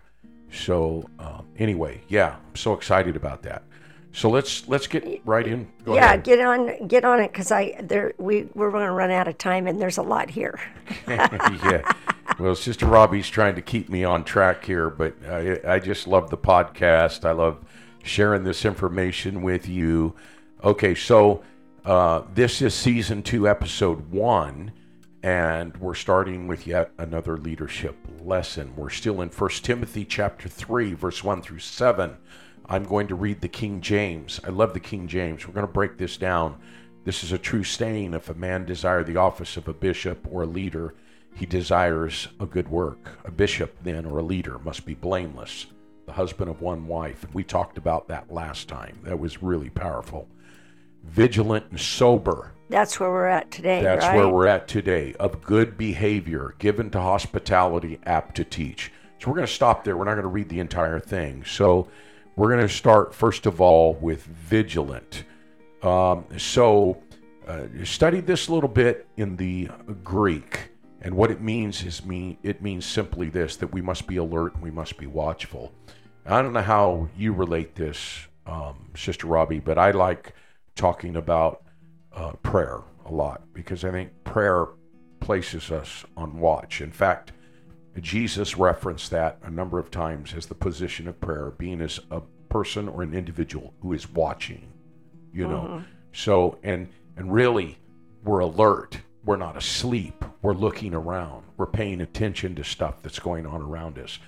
So 0.53 1.09
um, 1.19 1.47
anyway, 1.59 2.03
yeah, 2.09 2.37
I'm 2.49 2.57
so 2.57 2.73
excited 2.73 3.17
about 3.17 3.43
that. 3.43 3.63
So 4.13 4.29
let's 4.29 4.67
let's 4.69 4.87
get 4.87 5.21
right 5.25 5.47
in. 5.47 5.71
Go 5.85 5.95
yeah, 5.95 6.07
ahead. 6.07 6.25
get 6.25 6.41
on 6.41 6.87
get 6.89 7.05
on 7.05 7.21
it 7.21 7.33
because 7.33 7.53
I 7.53 7.77
there 7.81 8.13
we 8.19 8.49
we're 8.55 8.71
going 8.71 8.87
to 8.87 8.93
run 8.93 9.11
out 9.11 9.29
of 9.29 9.39
time 9.39 9.67
and 9.67 9.81
there's 9.81 9.99
a 9.99 10.03
lot 10.03 10.31
here. 10.31 10.61
yeah. 11.09 11.93
Well, 12.39 12.55
Sister 12.55 12.87
Robbie's 12.87 13.29
trying 13.29 13.55
to 13.57 13.63
keep 13.63 13.89
me 13.89 14.03
on 14.03 14.25
track 14.25 14.65
here, 14.65 14.89
but 14.89 15.15
I, 15.29 15.61
I 15.65 15.79
just 15.79 16.07
love 16.07 16.31
the 16.31 16.39
podcast. 16.39 17.25
I 17.25 17.33
love 17.33 17.65
sharing 18.03 18.45
this 18.45 18.65
information 18.65 19.43
with 19.43 19.69
you. 19.69 20.15
Okay, 20.65 20.95
so 20.95 21.43
uh, 21.85 22.23
this 22.35 22.61
is 22.63 22.75
season 22.75 23.23
two, 23.23 23.49
episode 23.49 24.11
one, 24.11 24.73
and 25.23 25.77
we're 25.79 25.95
starting 25.95 26.47
with 26.47 26.67
yet 26.67 26.91
another 26.99 27.37
leadership 27.37 27.97
lesson. 28.23 28.75
We're 28.77 28.91
still 28.91 29.21
in 29.23 29.31
First 29.31 29.65
Timothy 29.65 30.05
chapter 30.05 30.49
three, 30.49 30.95
verse 30.95 31.25
one 31.25 31.43
through 31.43 31.61
seven. 31.61 32.17
I'm 32.67 32.85
going 32.85 33.09
to 33.09 33.15
read 33.15 33.41
the 33.41 33.49
King 33.49 33.81
James. 33.81 34.41
I 34.45 34.51
love 34.51 34.75
the 34.75 34.81
King 34.81 35.09
James. 35.09 35.47
We're 35.47 35.55
going 35.55 35.67
to 35.67 35.73
break 35.73 35.99
this 35.99 36.17
down. 36.17 36.61
This 37.05 37.25
is 37.25 37.33
a 37.33 37.39
true 37.39 37.65
saying. 37.65 38.15
If 38.15 38.29
a 38.29 38.35
man 38.35 38.65
desire 38.65 39.03
the 39.03 39.17
office 39.17 39.57
of 39.57 39.67
a 39.67 39.75
bishop 39.75 40.27
or 40.31 40.43
a 40.43 40.47
leader, 40.47 40.95
he 41.35 41.47
desires 41.47 42.29
a 42.39 42.47
good 42.47 42.69
work. 42.69 43.19
A 43.25 43.31
bishop, 43.31 43.77
then, 43.83 44.05
or 44.05 44.19
a 44.19 44.23
leader 44.23 44.59
must 44.59 44.85
be 44.85 44.95
blameless, 44.95 45.67
the 46.07 46.13
husband 46.13 46.51
of 46.51 46.61
one 46.61 46.87
wife. 46.87 47.27
We 47.33 47.43
talked 47.43 47.79
about 47.79 48.09
that 48.09 48.33
last 48.33 48.69
time. 48.69 48.99
That 49.05 49.19
was 49.19 49.43
really 49.43 49.71
powerful. 49.71 50.29
Vigilant 51.05 51.67
and 51.71 51.81
sober. 51.81 52.53
That's 52.69 53.01
where 53.01 53.11
we're 53.11 53.27
at 53.27 53.51
today. 53.51 53.83
That's 53.83 54.07
right? 54.07 54.17
where 54.17 54.29
we're 54.29 54.47
at 54.47 54.69
today. 54.69 55.15
Of 55.19 55.43
good 55.43 55.77
behavior, 55.77 56.55
given 56.59 56.91
to 56.91 57.01
hospitality, 57.01 57.99
apt 58.07 58.37
to 58.37 58.45
teach. 58.45 58.93
So 59.19 59.29
we're 59.29 59.37
going 59.37 59.47
to 59.47 59.53
stop 59.53 59.85
there. 59.85 59.97
We're 59.97 60.05
not 60.05 60.13
going 60.13 60.23
to 60.23 60.29
read 60.29 60.49
the 60.49 60.61
entire 60.61 61.01
thing. 61.01 61.45
So 61.45 61.89
we're 62.37 62.49
going 62.49 62.67
to 62.67 62.73
start, 62.73 63.15
first 63.15 63.47
of 63.47 63.61
all, 63.61 63.95
with 63.95 64.23
vigilant. 64.23 65.25
Um, 65.83 66.27
so 66.39 67.03
uh, 67.47 67.65
studied 67.85 68.27
this 68.27 68.49
a 68.49 68.55
little 68.55 68.69
bit 68.69 69.09
in 69.17 69.37
the 69.37 69.69
Greek. 70.05 70.71
And 71.03 71.17
what 71.17 71.31
it 71.31 71.41
means 71.41 71.85
is 71.85 72.05
me 72.05 72.39
it 72.43 72.63
means 72.63 72.85
simply 72.87 73.31
this 73.31 73.57
that 73.57 73.73
we 73.73 73.81
must 73.81 74.07
be 74.07 74.17
alert 74.17 74.55
and 74.55 74.63
we 74.63 74.71
must 74.71 74.97
be 74.97 75.07
watchful. 75.07 75.73
I 76.27 76.43
don't 76.43 76.53
know 76.53 76.63
how 76.63 77.09
you 77.17 77.33
relate 77.33 77.75
this, 77.75 78.27
um, 78.47 78.91
Sister 78.95 79.27
Robbie, 79.27 79.59
but 79.59 79.79
I 79.79 79.91
like 79.91 80.35
talking 80.75 81.17
about 81.17 81.63
uh, 82.13 82.33
prayer 82.43 82.81
a 83.07 83.13
lot 83.13 83.43
because 83.53 83.85
I 83.85 83.91
think 83.91 84.11
prayer 84.25 84.67
places 85.21 85.71
us 85.71 86.05
on 86.17 86.39
watch. 86.39 86.81
In 86.81 86.91
fact, 86.91 87.33
Jesus 88.01 88.57
referenced 88.57 89.11
that 89.11 89.39
a 89.43 89.51
number 89.51 89.79
of 89.79 89.91
times 89.91 90.33
as 90.35 90.47
the 90.47 90.55
position 90.55 91.09
of 91.09 91.21
prayer, 91.21 91.53
being 91.59 91.81
as 91.81 92.01
a 92.11 92.21
person 92.49 92.89
or 92.89 93.03
an 93.03 93.15
individual 93.15 93.75
who 93.81 93.93
is 93.93 94.09
watching, 94.11 94.73
you 95.33 95.47
know. 95.47 95.83
So 96.13 96.59
and 96.63 96.89
and 97.17 97.33
really 97.33 97.79
we're 98.25 98.41
alert. 98.41 98.99
We're 99.25 99.37
not 99.37 99.57
asleep. 99.57 100.25
We're 100.43 100.55
looking 100.55 100.95
around. 100.95 101.45
We're 101.57 101.67
paying 101.67 102.01
attention 102.01 102.55
to 102.55 102.65
stuff 102.65 103.03
that's 103.03 103.19
going 103.19 103.47
on 103.47 103.61
around 103.61 103.99
us. 103.99 104.19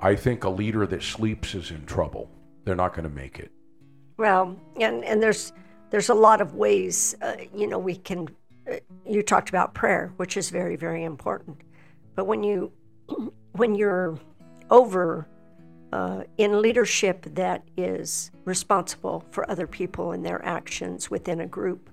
I 0.00 0.16
think 0.16 0.44
a 0.44 0.50
leader 0.50 0.86
that 0.86 1.02
sleeps 1.02 1.54
is 1.54 1.70
in 1.70 1.86
trouble. 1.86 2.28
They're 2.64 2.74
not 2.74 2.94
going 2.94 3.08
to 3.08 3.14
make 3.14 3.38
it. 3.38 3.52
Well, 4.16 4.56
and 4.80 5.04
and 5.04 5.22
there's 5.22 5.52
there's 5.94 6.08
a 6.08 6.14
lot 6.14 6.40
of 6.40 6.56
ways, 6.56 7.14
uh, 7.22 7.36
you 7.54 7.68
know, 7.68 7.78
we 7.78 7.94
can. 7.94 8.26
Uh, 8.68 8.78
you 9.06 9.22
talked 9.22 9.48
about 9.48 9.74
prayer, 9.74 10.12
which 10.16 10.36
is 10.36 10.50
very 10.50 10.74
very 10.74 11.04
important, 11.04 11.56
but 12.16 12.26
when 12.26 12.42
you 12.42 12.72
when 13.52 13.76
you're 13.76 14.18
over 14.72 15.28
uh, 15.92 16.24
in 16.36 16.60
leadership 16.60 17.24
that 17.36 17.62
is 17.76 18.32
responsible 18.44 19.24
for 19.30 19.48
other 19.48 19.68
people 19.68 20.10
and 20.10 20.26
their 20.26 20.44
actions 20.44 21.12
within 21.12 21.40
a 21.40 21.46
group, 21.46 21.88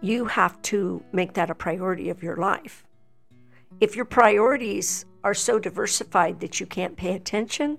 you 0.00 0.24
have 0.24 0.62
to 0.62 1.04
make 1.12 1.34
that 1.34 1.50
a 1.50 1.54
priority 1.54 2.08
of 2.08 2.22
your 2.22 2.36
life. 2.36 2.86
If 3.80 3.96
your 3.96 4.06
priorities 4.06 5.04
are 5.24 5.34
so 5.34 5.58
diversified 5.58 6.40
that 6.40 6.58
you 6.58 6.64
can't 6.64 6.96
pay 6.96 7.14
attention, 7.14 7.76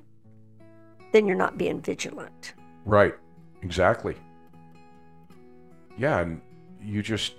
then 1.13 1.25
you're 1.25 1.35
not 1.35 1.57
being 1.57 1.81
vigilant. 1.81 2.53
Right. 2.85 3.15
Exactly. 3.63 4.15
Yeah, 5.97 6.19
and 6.19 6.41
you 6.81 7.01
just 7.01 7.33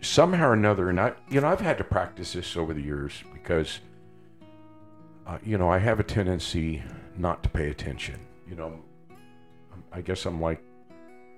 somehow 0.00 0.48
or 0.48 0.52
another, 0.54 0.88
and 0.88 1.00
I, 1.00 1.12
you 1.28 1.40
know, 1.40 1.48
I've 1.48 1.60
had 1.60 1.78
to 1.78 1.84
practice 1.84 2.32
this 2.32 2.56
over 2.56 2.72
the 2.72 2.80
years 2.80 3.22
because, 3.32 3.80
uh, 5.26 5.38
you 5.44 5.58
know, 5.58 5.68
I 5.68 5.78
have 5.78 6.00
a 6.00 6.04
tendency 6.04 6.82
not 7.16 7.42
to 7.42 7.48
pay 7.48 7.68
attention. 7.70 8.18
You 8.48 8.54
know, 8.56 8.80
I 9.92 10.00
guess 10.00 10.24
I'm 10.24 10.40
like 10.40 10.62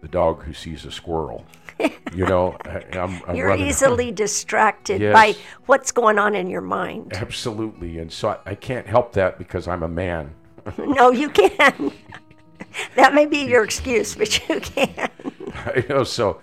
the 0.02 0.08
dog 0.08 0.42
who 0.44 0.52
sees 0.52 0.84
a 0.84 0.90
squirrel. 0.92 1.44
You 2.12 2.26
know, 2.26 2.56
I- 2.64 2.84
I'm, 2.98 3.22
I'm 3.28 3.36
You're 3.36 3.54
easily 3.54 4.10
distracted 4.10 5.00
Yes. 5.00 5.12
by 5.14 5.36
what's 5.66 5.92
going 5.92 6.18
on 6.18 6.34
in 6.34 6.50
your 6.50 6.60
mind. 6.60 7.12
Absolutely, 7.14 7.98
and 7.98 8.10
so 8.12 8.30
I, 8.30 8.50
I 8.50 8.54
can't 8.56 8.84
help 8.86 9.12
that 9.12 9.38
because 9.38 9.68
I'm 9.68 9.84
a 9.84 9.88
man. 9.88 10.34
no, 10.78 11.12
you 11.12 11.30
can. 11.30 11.92
that 12.96 13.14
may 13.14 13.26
be 13.26 13.38
your 13.38 13.64
excuse, 13.64 14.14
but 14.14 14.48
you 14.48 14.60
can. 14.60 15.08
I 15.54 15.84
know. 15.88 16.04
So, 16.04 16.40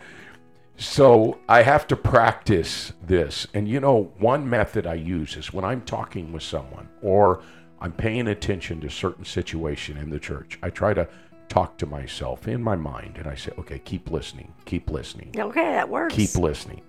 so 0.78 1.40
I 1.50 1.62
have 1.64 1.88
to 1.88 1.96
practice 1.96 2.94
this. 3.06 3.48
And 3.54 3.68
you 3.68 3.80
know, 3.80 4.12
one 4.20 4.50
method 4.50 4.86
I 4.88 4.96
use 4.96 5.36
is 5.36 5.52
when 5.54 5.66
I'm 5.66 5.82
talking 5.82 6.32
with 6.32 6.44
someone 6.44 6.88
or 7.02 7.42
I'm 7.80 7.92
paying 7.92 8.28
attention 8.28 8.82
to 8.82 8.88
a 8.88 8.92
certain 8.92 9.26
situation 9.26 9.98
in 9.98 10.10
the 10.10 10.20
church. 10.20 10.60
I 10.64 10.70
try 10.70 10.94
to 10.94 11.08
talk 11.50 11.78
to 11.78 11.86
myself 11.86 12.48
in 12.48 12.62
my 12.62 12.76
mind, 12.76 13.16
and 13.18 13.28
I 13.28 13.36
say, 13.36 13.52
"Okay, 13.58 13.80
keep 13.80 14.12
listening. 14.12 14.54
Keep 14.66 14.90
listening. 14.92 15.32
Okay, 15.38 15.62
that 15.62 15.88
works. 15.88 16.14
Keep 16.14 16.36
listening. 16.36 16.82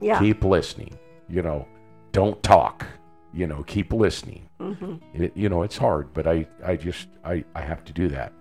yeah. 0.00 0.18
Keep 0.18 0.44
listening. 0.44 0.96
You 1.28 1.42
know, 1.42 1.68
don't 2.12 2.42
talk. 2.42 2.86
You 3.34 3.46
know, 3.46 3.62
keep 3.64 3.92
listening." 3.92 4.48
hmm 4.58 4.96
It, 5.14 5.36
you 5.36 5.48
know, 5.48 5.62
it's 5.62 5.76
hard, 5.76 6.12
but 6.14 6.26
I, 6.26 6.46
I 6.64 6.76
just, 6.76 7.08
I, 7.24 7.44
I 7.54 7.60
have 7.62 7.84
to 7.84 7.92
do 7.92 8.08
that. 8.08 8.32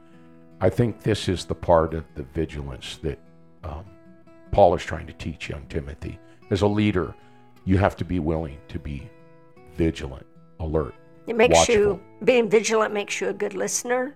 I 0.61 0.69
think 0.69 1.01
this 1.03 1.29
is 1.29 1.45
the 1.45 1.55
part 1.55 1.93
of 1.93 2.03
the 2.15 2.23
vigilance 2.23 2.97
that 2.97 3.19
um, 3.63 3.85
Paul 4.51 4.75
is 4.75 4.83
trying 4.83 5.07
to 5.07 5.13
teach 5.13 5.49
young 5.49 5.65
Timothy. 5.69 6.19
As 6.49 6.61
a 6.61 6.67
leader, 6.67 7.15
you 7.65 7.77
have 7.77 7.95
to 7.97 8.05
be 8.05 8.19
willing 8.19 8.57
to 8.67 8.79
be 8.79 9.09
vigilant, 9.75 10.25
alert. 10.59 10.95
It 11.27 11.35
makes 11.37 11.69
you 11.69 11.91
Watchful. 11.91 12.01
being 12.25 12.49
vigilant 12.49 12.93
makes 12.93 13.21
you 13.21 13.29
a 13.29 13.33
good 13.33 13.53
listener. 13.53 14.15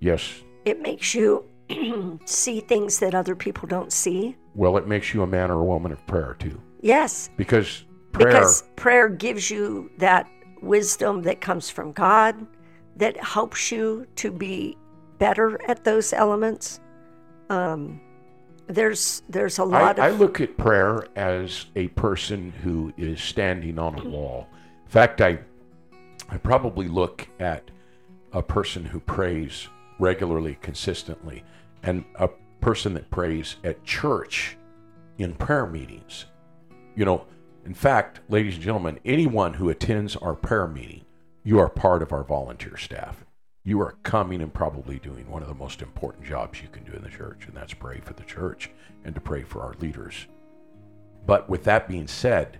Yes. 0.00 0.42
It 0.64 0.80
makes 0.82 1.14
you 1.14 1.44
see 2.24 2.60
things 2.60 2.98
that 2.98 3.14
other 3.14 3.34
people 3.36 3.68
don't 3.68 3.92
see. 3.92 4.36
Well, 4.54 4.76
it 4.76 4.86
makes 4.88 5.14
you 5.14 5.22
a 5.22 5.26
man 5.26 5.50
or 5.50 5.60
a 5.60 5.64
woman 5.64 5.92
of 5.92 6.04
prayer 6.06 6.36
too, 6.38 6.60
Yes, 6.82 7.30
because 7.36 7.84
prayer. 8.12 8.28
because 8.28 8.64
prayer 8.76 9.08
gives 9.08 9.50
you 9.50 9.90
that 9.98 10.28
wisdom 10.60 11.22
that 11.22 11.40
comes 11.40 11.70
from 11.70 11.92
God 11.92 12.46
that 12.96 13.16
helps 13.22 13.70
you 13.70 14.06
to 14.16 14.30
be 14.32 14.76
better 15.20 15.60
at 15.70 15.84
those 15.84 16.12
elements. 16.12 16.80
Um, 17.48 18.00
there's 18.66 19.22
there's 19.28 19.58
a 19.60 19.62
I, 19.62 19.66
lot 19.66 19.98
I 20.00 20.08
of 20.08 20.18
look 20.18 20.40
at 20.40 20.56
prayer 20.56 21.06
as 21.14 21.66
a 21.76 21.88
person 21.88 22.52
who 22.62 22.92
is 22.96 23.20
standing 23.20 23.78
on 23.78 23.98
a 23.98 24.08
wall. 24.08 24.48
In 24.84 24.90
fact, 24.90 25.20
I, 25.20 25.38
I 26.28 26.38
probably 26.38 26.88
look 26.88 27.28
at 27.38 27.70
a 28.32 28.42
person 28.42 28.84
who 28.84 28.98
prays 28.98 29.68
regularly, 29.98 30.58
consistently, 30.62 31.44
and 31.82 32.04
a 32.16 32.28
person 32.60 32.94
that 32.94 33.10
prays 33.10 33.56
at 33.62 33.84
church 33.84 34.56
in 35.18 35.34
prayer 35.34 35.66
meetings. 35.66 36.26
You 36.94 37.04
know, 37.04 37.26
in 37.64 37.74
fact, 37.74 38.20
ladies 38.28 38.54
and 38.54 38.62
gentlemen, 38.62 39.00
anyone 39.04 39.54
who 39.54 39.68
attends 39.68 40.16
our 40.16 40.34
prayer 40.34 40.66
meeting, 40.66 41.02
you 41.44 41.58
are 41.58 41.68
part 41.68 42.02
of 42.02 42.12
our 42.12 42.24
volunteer 42.24 42.76
staff. 42.76 43.24
You 43.70 43.80
are 43.82 43.94
coming 44.02 44.42
and 44.42 44.52
probably 44.52 44.98
doing 44.98 45.30
one 45.30 45.42
of 45.42 45.48
the 45.48 45.54
most 45.54 45.80
important 45.80 46.24
jobs 46.26 46.60
you 46.60 46.66
can 46.66 46.82
do 46.82 46.90
in 46.90 47.02
the 47.02 47.08
church, 47.08 47.46
and 47.46 47.56
that's 47.56 47.72
pray 47.72 48.00
for 48.00 48.14
the 48.14 48.24
church 48.24 48.68
and 49.04 49.14
to 49.14 49.20
pray 49.20 49.44
for 49.44 49.62
our 49.62 49.74
leaders. 49.74 50.26
But 51.24 51.48
with 51.48 51.62
that 51.62 51.86
being 51.86 52.08
said, 52.08 52.58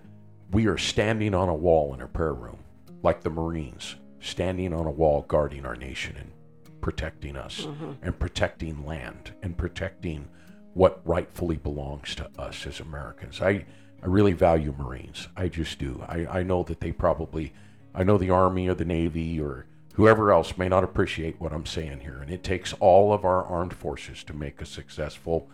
we 0.51 0.67
are 0.67 0.77
standing 0.77 1.35
on 1.35 1.49
a 1.49 1.53
wall 1.53 1.93
in 1.93 1.99
our 1.99 2.07
prayer 2.07 2.33
room, 2.33 2.59
like 3.03 3.23
the 3.23 3.29
Marines, 3.29 3.97
standing 4.21 4.73
on 4.73 4.85
a 4.85 4.89
wall 4.89 5.25
guarding 5.27 5.65
our 5.65 5.75
nation 5.75 6.15
and 6.15 6.31
protecting 6.79 7.35
us 7.35 7.65
mm-hmm. 7.65 7.91
and 8.01 8.17
protecting 8.17 8.85
land 8.85 9.33
and 9.43 9.57
protecting 9.57 10.29
what 10.75 11.01
rightfully 11.03 11.57
belongs 11.57 12.15
to 12.15 12.29
us 12.39 12.65
as 12.65 12.79
Americans. 12.79 13.41
I, 13.41 13.65
I 14.01 14.05
really 14.05 14.31
value 14.31 14.73
Marines. 14.77 15.27
I 15.35 15.49
just 15.49 15.77
do. 15.77 16.01
I, 16.07 16.39
I 16.39 16.43
know 16.43 16.63
that 16.63 16.79
they 16.79 16.93
probably, 16.93 17.51
I 17.93 18.05
know 18.05 18.17
the 18.17 18.29
Army 18.29 18.69
or 18.69 18.75
the 18.75 18.85
Navy 18.85 19.41
or 19.41 19.65
whoever 19.93 20.31
else 20.31 20.57
may 20.57 20.69
not 20.69 20.83
appreciate 20.83 21.39
what 21.39 21.53
I'm 21.53 21.65
saying 21.65 21.99
here. 21.99 22.19
And 22.21 22.31
it 22.31 22.43
takes 22.43 22.73
all 22.73 23.13
of 23.13 23.25
our 23.25 23.43
armed 23.43 23.73
forces 23.73 24.23
to 24.25 24.33
make 24.33 24.61
a 24.61 24.65
successful 24.65 25.49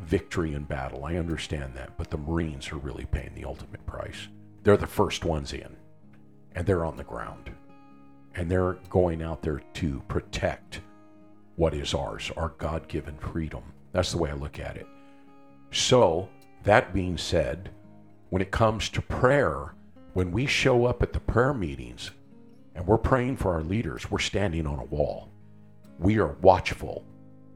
victory 0.00 0.54
in 0.54 0.64
battle. 0.64 1.04
I 1.04 1.16
understand 1.16 1.74
that. 1.74 1.96
But 1.96 2.10
the 2.10 2.18
Marines 2.18 2.70
are 2.72 2.78
really 2.78 3.06
paying 3.06 3.34
the 3.34 3.44
ultimate 3.44 3.84
price. 3.86 4.28
They're 4.62 4.76
the 4.76 4.86
first 4.86 5.24
ones 5.24 5.52
in, 5.52 5.76
and 6.54 6.66
they're 6.66 6.84
on 6.84 6.96
the 6.96 7.04
ground. 7.04 7.50
And 8.34 8.50
they're 8.50 8.78
going 8.88 9.22
out 9.22 9.42
there 9.42 9.62
to 9.74 10.02
protect 10.08 10.80
what 11.56 11.74
is 11.74 11.94
ours, 11.94 12.32
our 12.36 12.50
God 12.58 12.88
given 12.88 13.16
freedom. 13.16 13.62
That's 13.92 14.10
the 14.10 14.18
way 14.18 14.30
I 14.30 14.34
look 14.34 14.58
at 14.58 14.76
it. 14.76 14.88
So, 15.70 16.28
that 16.64 16.92
being 16.92 17.16
said, 17.18 17.70
when 18.30 18.42
it 18.42 18.50
comes 18.50 18.88
to 18.88 19.02
prayer, 19.02 19.74
when 20.14 20.32
we 20.32 20.46
show 20.46 20.86
up 20.86 21.02
at 21.02 21.12
the 21.12 21.20
prayer 21.20 21.54
meetings 21.54 22.10
and 22.74 22.86
we're 22.86 22.98
praying 22.98 23.36
for 23.36 23.52
our 23.54 23.62
leaders, 23.62 24.10
we're 24.10 24.18
standing 24.18 24.66
on 24.66 24.78
a 24.78 24.84
wall. 24.84 25.30
We 25.98 26.18
are 26.18 26.36
watchful. 26.42 27.04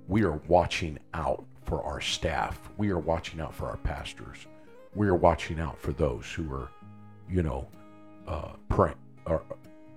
We 0.06 0.22
are 0.22 0.40
watching 0.48 0.98
out 1.12 1.44
for 1.64 1.82
our 1.82 2.00
staff. 2.00 2.58
We 2.76 2.90
are 2.90 2.98
watching 2.98 3.40
out 3.40 3.54
for 3.54 3.66
our 3.66 3.76
pastors. 3.78 4.46
We 4.94 5.08
are 5.08 5.14
watching 5.14 5.60
out 5.60 5.78
for 5.78 5.92
those 5.92 6.30
who 6.32 6.52
are, 6.54 6.70
you 7.28 7.42
know, 7.42 7.68
uh, 8.26 8.52
praying, 8.68 8.96
or 9.26 9.42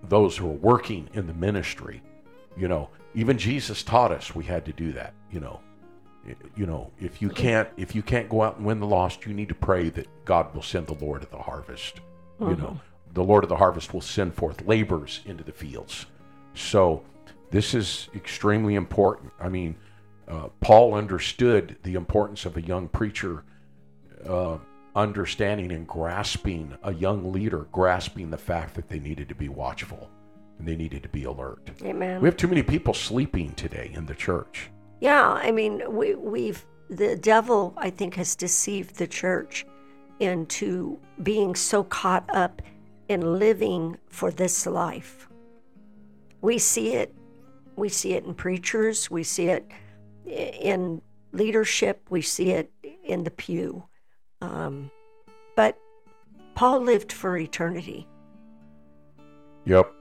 those 0.10 0.36
who 0.38 0.48
are 0.48 0.54
working 0.54 1.10
in 1.14 1.28
the 1.28 1.34
ministry. 1.34 2.02
You 2.58 2.68
know, 2.68 2.90
even 3.16 3.38
Jesus 3.38 3.84
taught 3.84 4.12
us 4.12 4.36
we 4.36 4.44
had 4.44 4.66
to 4.66 4.74
do 4.74 4.92
that. 4.94 5.14
You 5.32 5.40
know, 5.40 5.62
you 6.56 6.66
know, 6.66 6.92
if 7.00 7.22
you 7.22 7.30
can't 7.30 7.70
if 7.78 7.96
you 7.96 8.02
can't 8.02 8.28
go 8.30 8.42
out 8.42 8.58
and 8.58 8.66
win 8.66 8.80
the 8.80 8.88
lost, 8.88 9.26
you 9.26 9.34
need 9.34 9.50
to 9.50 9.56
pray 9.56 9.90
that 9.90 10.08
God 10.26 10.54
will 10.54 10.62
send 10.62 10.88
the 10.88 10.94
Lord 10.96 11.24
of 11.24 11.30
the 11.32 11.38
harvest. 11.38 12.02
You 12.40 12.48
know, 12.48 12.54
Mm-hmm. 12.56 12.91
The 13.14 13.24
Lord 13.24 13.44
of 13.44 13.50
the 13.50 13.58
harvest 13.58 13.94
will 13.94 14.02
send 14.02 14.34
forth 14.34 14.66
laborers 14.66 15.22
into 15.26 15.44
the 15.44 15.52
fields. 15.52 16.06
So 16.54 17.04
this 17.50 17.74
is 17.74 18.10
extremely 18.16 18.76
important. 18.76 19.32
I 19.40 19.50
mean, 19.50 19.76
uh, 20.28 20.48
Paul 20.62 20.94
understood 20.94 21.76
the 21.84 21.96
importance 21.96 22.46
of 22.46 22.58
a 22.58 22.62
young 22.62 22.88
preacher 22.88 23.44
uh, 24.28 24.58
understanding 24.96 25.72
and 25.72 25.88
grasping 25.88 26.78
a 26.84 26.94
young 26.94 27.32
leader, 27.32 27.68
grasping 27.72 28.30
the 28.30 28.38
fact 28.38 28.76
that 28.76 28.90
they 28.90 29.00
needed 29.00 29.30
to 29.30 29.36
be 29.36 29.50
watchful 29.50 30.10
and 30.60 30.68
they 30.68 30.76
needed 30.76 31.04
to 31.04 31.10
be 31.10 31.24
alert. 31.24 31.72
Amen. 31.84 32.22
We 32.22 32.28
have 32.28 32.38
too 32.38 32.48
many 32.48 32.64
people 32.64 32.94
sleeping 32.94 33.54
today 33.54 33.92
in 33.94 34.06
the 34.06 34.14
church. 34.14 34.70
Yeah, 35.00 35.32
I 35.32 35.52
mean, 35.52 35.82
we, 35.90 36.16
we've 36.16 36.66
the 36.90 37.16
devil, 37.16 37.74
I 37.78 37.90
think, 37.90 38.16
has 38.16 38.36
deceived 38.36 38.98
the 38.98 39.08
church 39.08 39.66
into 40.20 41.00
being 41.24 41.56
so 41.56 41.84
caught 41.86 42.30
up 42.30 42.62
in 43.12 43.40
living 43.40 43.98
for 44.08 44.32
this 44.32 44.66
life. 44.66 45.28
We 46.42 46.58
see 46.58 46.94
it. 46.94 47.14
We 47.76 47.90
see 47.90 48.14
it 48.14 48.26
in 48.26 48.34
preachers. 48.34 49.12
We 49.12 49.24
see 49.24 49.50
it 49.50 49.70
in 50.26 51.02
leadership. 51.32 52.08
We 52.10 52.22
see 52.22 52.52
it 52.52 52.72
in 53.04 53.24
the 53.24 53.32
pew. 53.32 53.84
Um, 54.42 54.90
but 55.56 55.78
Paul 56.56 56.82
lived 56.82 57.12
for 57.12 57.38
eternity. 57.38 58.08
Yep. 59.66 59.94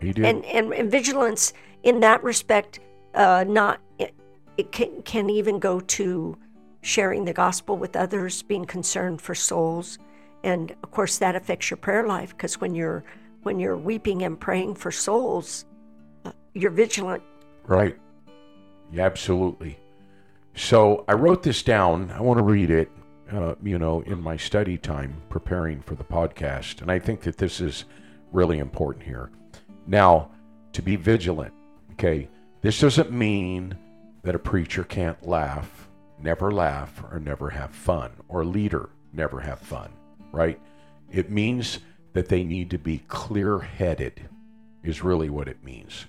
He 0.00 0.12
did. 0.12 0.24
and, 0.24 0.44
and 0.44 0.72
and 0.74 0.90
vigilance 0.90 1.52
in 1.82 2.00
that 2.00 2.22
respect 2.22 2.80
uh, 3.14 3.44
not 3.46 3.80
it, 3.98 4.14
it 4.56 4.70
can, 4.72 5.02
can 5.02 5.30
even 5.30 5.58
go 5.58 5.80
to 5.80 6.36
sharing 6.82 7.24
the 7.24 7.32
gospel 7.32 7.76
with 7.76 7.96
others 7.96 8.42
being 8.42 8.66
concerned 8.66 9.22
for 9.22 9.34
souls 9.34 9.98
and 10.44 10.70
of 10.82 10.90
course 10.92 11.18
that 11.18 11.34
affects 11.34 11.70
your 11.70 11.78
prayer 11.78 12.06
life 12.06 12.30
because 12.30 12.60
when 12.60 12.74
you're 12.74 13.02
when 13.42 13.58
you're 13.58 13.76
weeping 13.76 14.22
and 14.22 14.38
praying 14.38 14.74
for 14.74 14.92
souls 14.92 15.64
uh, 16.24 16.32
you're 16.52 16.70
vigilant 16.70 17.22
Right. 17.66 17.96
Yeah, 18.92 19.06
absolutely. 19.06 19.78
So 20.54 21.04
I 21.08 21.14
wrote 21.14 21.42
this 21.42 21.62
down. 21.62 22.10
I 22.10 22.20
want 22.20 22.38
to 22.38 22.44
read 22.44 22.70
it, 22.70 22.90
uh, 23.32 23.54
you 23.62 23.78
know, 23.78 24.02
in 24.02 24.22
my 24.22 24.36
study 24.36 24.76
time 24.76 25.20
preparing 25.30 25.80
for 25.80 25.94
the 25.94 26.04
podcast. 26.04 26.82
And 26.82 26.90
I 26.90 26.98
think 26.98 27.22
that 27.22 27.38
this 27.38 27.60
is 27.60 27.86
really 28.32 28.58
important 28.58 29.04
here. 29.04 29.30
Now, 29.86 30.30
to 30.72 30.82
be 30.82 30.96
vigilant, 30.96 31.54
okay, 31.92 32.28
this 32.60 32.80
doesn't 32.80 33.10
mean 33.10 33.76
that 34.22 34.34
a 34.34 34.38
preacher 34.38 34.84
can't 34.84 35.26
laugh, 35.26 35.88
never 36.20 36.50
laugh, 36.50 37.02
or 37.10 37.20
never 37.20 37.50
have 37.50 37.70
fun, 37.70 38.12
or 38.28 38.44
leader 38.44 38.90
never 39.12 39.40
have 39.40 39.58
fun, 39.58 39.90
right? 40.34 40.60
It 41.10 41.30
means 41.30 41.78
that 42.12 42.28
they 42.28 42.44
need 42.44 42.70
to 42.70 42.78
be 42.78 42.98
clear 43.08 43.58
headed, 43.58 44.28
is 44.82 45.02
really 45.02 45.30
what 45.30 45.48
it 45.48 45.62
means. 45.64 46.06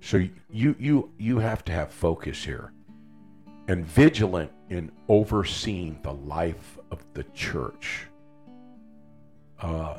So 0.00 0.22
you 0.50 0.76
you 0.78 1.10
you 1.18 1.38
have 1.38 1.64
to 1.64 1.72
have 1.72 1.90
focus 1.90 2.44
here 2.44 2.72
and 3.68 3.86
vigilant 3.86 4.52
in 4.68 4.92
overseeing 5.08 5.98
the 6.02 6.12
life 6.12 6.78
of 6.90 7.04
the 7.14 7.24
church. 7.34 8.06
Uh, 9.60 9.98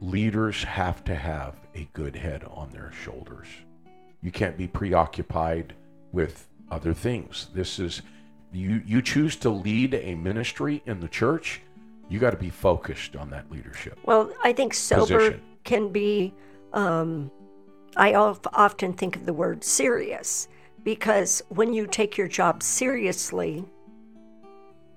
leaders 0.00 0.64
have 0.64 1.04
to 1.04 1.14
have 1.14 1.56
a 1.74 1.88
good 1.92 2.16
head 2.16 2.44
on 2.50 2.70
their 2.70 2.92
shoulders. 3.04 3.48
You 4.22 4.30
can't 4.30 4.56
be 4.56 4.66
preoccupied 4.66 5.74
with 6.12 6.48
other 6.70 6.94
things. 6.94 7.48
This 7.54 7.78
is 7.78 8.02
you 8.52 8.82
you 8.86 9.02
choose 9.02 9.36
to 9.36 9.50
lead 9.50 9.94
a 9.94 10.14
ministry 10.14 10.82
in 10.86 11.00
the 11.00 11.08
church, 11.08 11.60
you 12.12 12.18
got 12.18 12.30
to 12.30 12.36
be 12.36 12.50
focused 12.50 13.16
on 13.16 13.30
that 13.30 13.50
leadership. 13.50 13.98
well 14.04 14.30
i 14.44 14.52
think 14.52 14.74
sober 14.74 15.18
Position. 15.18 15.42
can 15.64 15.90
be 15.90 16.34
um, 16.72 17.30
i 17.96 18.14
often 18.14 18.92
think 18.92 19.16
of 19.16 19.26
the 19.26 19.32
word 19.32 19.64
serious 19.64 20.48
because 20.84 21.42
when 21.48 21.72
you 21.72 21.86
take 21.86 22.18
your 22.18 22.28
job 22.28 22.62
seriously 22.62 23.64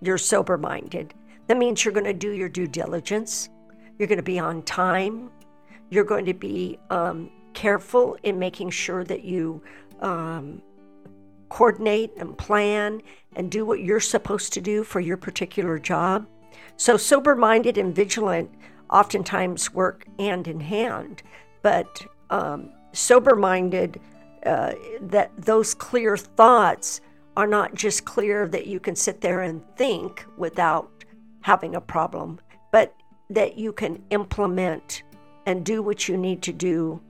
you're 0.06 0.18
sober 0.18 0.58
minded. 0.58 1.14
That 1.48 1.58
means 1.58 1.84
you're 1.84 1.94
going 1.94 2.06
to 2.06 2.14
do 2.14 2.32
your 2.32 2.50
due 2.50 2.68
diligence. 2.68 3.50
You're 3.98 4.08
going 4.08 4.18
to 4.18 4.24
be 4.24 4.40
on 4.40 4.62
time. 4.64 5.32
You're 5.90 6.04
going 6.04 6.26
to 6.26 6.34
be 6.34 6.80
um, 6.90 7.32
careful 7.54 8.18
in 8.24 8.38
making 8.40 8.72
sure 8.72 9.04
that 9.04 9.24
you 9.24 9.62
um, 10.02 10.62
coordinate 11.50 12.12
and 12.18 12.38
plan 12.38 13.02
and 13.36 13.52
do 13.52 13.66
what 13.66 13.82
you're 13.82 14.00
supposed 14.00 14.54
to 14.54 14.62
do 14.62 14.84
for 14.84 15.00
your 15.00 15.18
particular 15.18 15.80
job. 15.80 16.28
So, 16.78 16.98
sober 16.98 17.36
minded 17.36 17.78
and 17.78 17.96
vigilant 17.96 18.50
oftentimes 18.90 19.74
work 19.74 20.06
hand 20.20 20.48
in 20.48 20.60
hand, 20.60 21.24
but 21.62 22.06
um, 22.30 22.72
sober 22.94 23.36
minded, 23.36 24.00
uh, 24.46 24.74
that 25.02 25.32
those 25.38 25.74
clear 25.74 26.18
thoughts 26.18 27.02
are 27.36 27.48
not 27.48 27.74
just 27.74 28.06
clear 28.06 28.48
that 28.48 28.68
you 28.68 28.80
can 28.80 28.96
sit 28.96 29.22
there 29.22 29.42
and 29.42 29.62
think 29.76 30.26
without 30.38 31.04
having 31.42 31.76
a 31.76 31.82
problem, 31.82 32.40
but 32.72 32.96
that 33.30 33.58
you 33.58 33.74
can 33.74 34.02
implement 34.12 35.04
and 35.46 35.66
do 35.66 35.82
what 35.82 36.08
you 36.08 36.18
need 36.18 36.42
to 36.42 36.54
do 36.54 37.02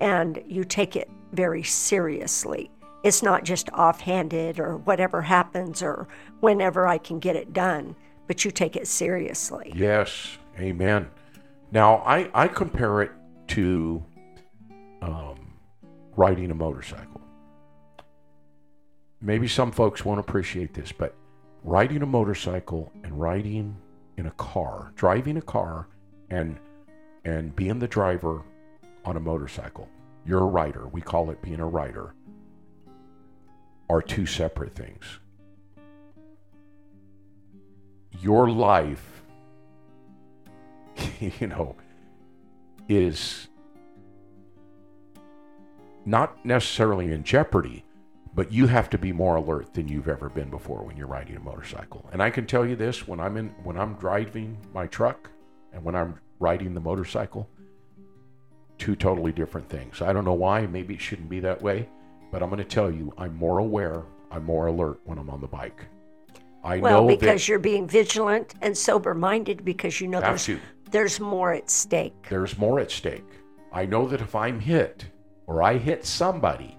and 0.00 0.42
you 0.46 0.64
take 0.64 0.96
it 0.96 1.10
very 1.32 1.62
seriously. 1.62 2.70
It's 3.04 3.22
not 3.22 3.44
just 3.44 3.70
offhanded 3.70 4.60
or 4.60 4.76
whatever 4.76 5.22
happens 5.22 5.82
or 5.82 6.06
whenever 6.40 6.86
I 6.86 6.98
can 6.98 7.18
get 7.18 7.36
it 7.36 7.52
done, 7.52 7.96
but 8.32 8.46
you 8.46 8.50
take 8.50 8.76
it 8.76 8.86
seriously. 8.86 9.70
Yes, 9.76 10.38
amen. 10.58 11.10
Now, 11.70 11.96
I, 11.96 12.30
I 12.32 12.48
compare 12.48 13.02
it 13.02 13.10
to 13.48 14.02
um, 15.02 15.52
riding 16.16 16.50
a 16.50 16.54
motorcycle. 16.54 17.20
Maybe 19.20 19.46
some 19.46 19.70
folks 19.70 20.06
won't 20.06 20.18
appreciate 20.18 20.72
this, 20.72 20.92
but 20.92 21.14
riding 21.62 22.00
a 22.00 22.06
motorcycle 22.06 22.90
and 23.04 23.20
riding 23.20 23.76
in 24.16 24.24
a 24.24 24.30
car, 24.30 24.94
driving 24.96 25.36
a 25.36 25.42
car 25.42 25.88
and 26.30 26.58
and 27.26 27.54
being 27.54 27.78
the 27.78 27.86
driver 27.86 28.44
on 29.04 29.18
a 29.18 29.20
motorcycle, 29.20 29.90
you're 30.24 30.40
a 30.40 30.46
rider. 30.46 30.88
We 30.88 31.02
call 31.02 31.30
it 31.30 31.42
being 31.42 31.60
a 31.60 31.68
rider. 31.68 32.14
Are 33.90 34.00
two 34.00 34.24
separate 34.24 34.74
things. 34.74 35.04
Your 38.20 38.50
life 38.50 39.12
you 41.40 41.46
know, 41.46 41.76
is 42.88 43.48
not 46.04 46.44
necessarily 46.44 47.12
in 47.12 47.22
jeopardy, 47.24 47.84
but 48.34 48.52
you 48.52 48.66
have 48.66 48.90
to 48.90 48.98
be 48.98 49.12
more 49.12 49.36
alert 49.36 49.74
than 49.74 49.88
you've 49.88 50.08
ever 50.08 50.28
been 50.28 50.50
before 50.50 50.82
when 50.82 50.96
you're 50.96 51.06
riding 51.06 51.36
a 51.36 51.40
motorcycle. 51.40 52.08
And 52.12 52.22
I 52.22 52.30
can 52.30 52.46
tell 52.46 52.66
you 52.66 52.76
this: 52.76 53.06
when 53.06 53.20
I'm 53.20 53.36
in, 53.36 53.48
when 53.62 53.76
I'm 53.76 53.94
driving 53.94 54.56
my 54.74 54.86
truck, 54.86 55.30
and 55.72 55.82
when 55.84 55.94
I'm 55.94 56.18
riding 56.38 56.74
the 56.74 56.80
motorcycle, 56.80 57.48
two 58.78 58.96
totally 58.96 59.32
different 59.32 59.68
things. 59.68 60.02
I 60.02 60.12
don't 60.12 60.24
know 60.24 60.32
why. 60.32 60.66
Maybe 60.66 60.94
it 60.94 61.00
shouldn't 61.00 61.28
be 61.28 61.40
that 61.40 61.62
way, 61.62 61.88
but 62.30 62.42
I'm 62.42 62.50
going 62.50 62.58
to 62.58 62.64
tell 62.64 62.90
you, 62.90 63.12
I'm 63.16 63.36
more 63.36 63.58
aware, 63.58 64.02
I'm 64.30 64.44
more 64.44 64.66
alert 64.66 65.00
when 65.04 65.18
I'm 65.18 65.30
on 65.30 65.40
the 65.40 65.46
bike. 65.46 65.86
I 66.64 66.78
Well, 66.78 67.02
know 67.02 67.08
because 67.08 67.48
you're 67.48 67.58
being 67.58 67.86
vigilant 67.88 68.54
and 68.62 68.76
sober 68.76 69.14
minded 69.14 69.64
because 69.64 70.00
you 70.00 70.08
know 70.08 70.20
there's, 70.20 70.46
to. 70.46 70.60
there's 70.90 71.18
more 71.20 71.52
at 71.52 71.70
stake. 71.70 72.14
There's 72.28 72.56
more 72.56 72.78
at 72.80 72.90
stake. 72.90 73.24
I 73.72 73.86
know 73.86 74.06
that 74.08 74.20
if 74.20 74.34
I'm 74.34 74.60
hit 74.60 75.06
or 75.46 75.62
I 75.62 75.78
hit 75.78 76.04
somebody, 76.04 76.76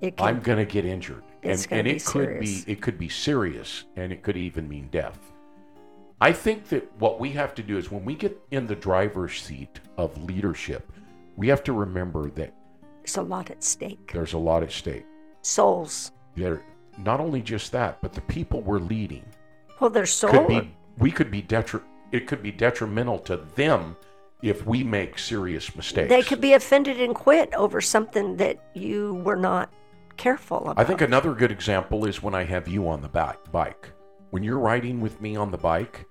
can, 0.00 0.12
I'm 0.18 0.40
going 0.40 0.58
to 0.58 0.64
get 0.64 0.84
injured. 0.84 1.22
And 1.42 1.66
and 1.70 1.86
it 1.86 2.04
could 2.04 2.40
be 2.40 2.64
it 2.66 2.80
could 2.80 2.98
be 2.98 3.08
serious 3.08 3.84
and 3.96 4.12
it 4.12 4.22
could 4.22 4.36
even 4.36 4.68
mean 4.68 4.88
death. 4.90 5.18
I 6.20 6.32
think 6.32 6.68
that 6.68 6.90
what 6.98 7.20
we 7.20 7.30
have 7.32 7.54
to 7.56 7.62
do 7.62 7.76
is 7.76 7.90
when 7.90 8.04
we 8.04 8.14
get 8.14 8.40
in 8.50 8.66
the 8.66 8.74
driver's 8.74 9.42
seat 9.42 9.80
of 9.98 10.16
leadership, 10.24 10.90
we 11.36 11.48
have 11.48 11.62
to 11.64 11.72
remember 11.72 12.30
that 12.30 12.54
there's 13.02 13.16
a 13.18 13.22
lot 13.22 13.50
at 13.50 13.62
stake. 13.62 14.10
there's 14.12 14.32
a 14.32 14.38
lot 14.38 14.62
at 14.62 14.72
stake. 14.72 15.04
Souls. 15.42 16.12
There 16.34 16.64
not 16.98 17.20
only 17.20 17.42
just 17.42 17.72
that, 17.72 18.00
but 18.00 18.12
the 18.12 18.20
people 18.22 18.60
we're 18.60 18.78
leading 18.78 19.24
Well, 19.80 19.90
their 19.90 20.06
soul. 20.06 20.30
could 20.30 20.48
be 20.48 20.70
we 20.98 21.10
could 21.10 21.30
be 21.30 21.42
detri- 21.42 21.82
it 22.12 22.26
could 22.26 22.42
be 22.42 22.52
detrimental 22.52 23.18
to 23.20 23.36
them 23.56 23.96
if 24.42 24.66
we 24.66 24.84
make 24.84 25.18
serious 25.18 25.74
mistakes. 25.74 26.08
They 26.08 26.22
could 26.22 26.40
be 26.40 26.52
offended 26.52 27.00
and 27.00 27.14
quit 27.14 27.52
over 27.54 27.80
something 27.80 28.36
that 28.36 28.58
you 28.74 29.14
were 29.24 29.36
not 29.36 29.72
careful 30.16 30.58
about. 30.58 30.78
I 30.78 30.84
think 30.84 31.00
another 31.00 31.34
good 31.34 31.50
example 31.50 32.04
is 32.04 32.22
when 32.22 32.34
I 32.34 32.44
have 32.44 32.68
you 32.68 32.88
on 32.88 33.00
the 33.00 33.08
back 33.08 33.50
bike. 33.50 33.90
When 34.30 34.42
you're 34.42 34.58
riding 34.58 35.00
with 35.00 35.20
me 35.20 35.34
on 35.34 35.50
the 35.50 35.58
bike, 35.58 36.06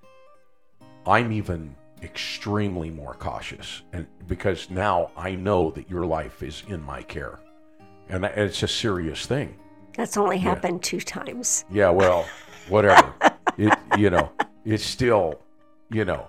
I'm 1.06 1.32
even 1.32 1.76
extremely 2.02 2.90
more 2.90 3.14
cautious, 3.14 3.84
and 3.94 4.08
because 4.28 4.70
now 4.70 5.12
I 5.16 5.36
know 5.36 5.72
that 5.72 5.90
your 5.90 6.06
life 6.06 6.44
is 6.44 6.64
in 6.68 6.82
my 6.82 7.02
care, 7.02 7.40
and 8.10 8.26
it's 8.26 8.64
a 8.64 8.68
serious 8.68 9.26
thing. 9.26 9.56
That's 9.96 10.18
only 10.18 10.38
happened 10.38 10.84
two 10.84 11.00
times. 11.00 11.66
Yeah, 11.72 11.90
well, 11.90 12.28
whatever. 12.70 13.14
it 13.58 13.78
you 13.98 14.10
know, 14.10 14.32
it's 14.66 14.86
still, 14.86 15.40
you 15.90 16.06
know, 16.06 16.28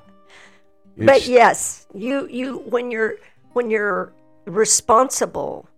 but 0.96 1.26
yes, 1.26 1.86
you 1.94 2.28
you 2.28 2.58
when 2.58 2.90
you're 2.90 3.16
when 3.52 3.70
you're 3.70 4.12
responsible 4.46 5.68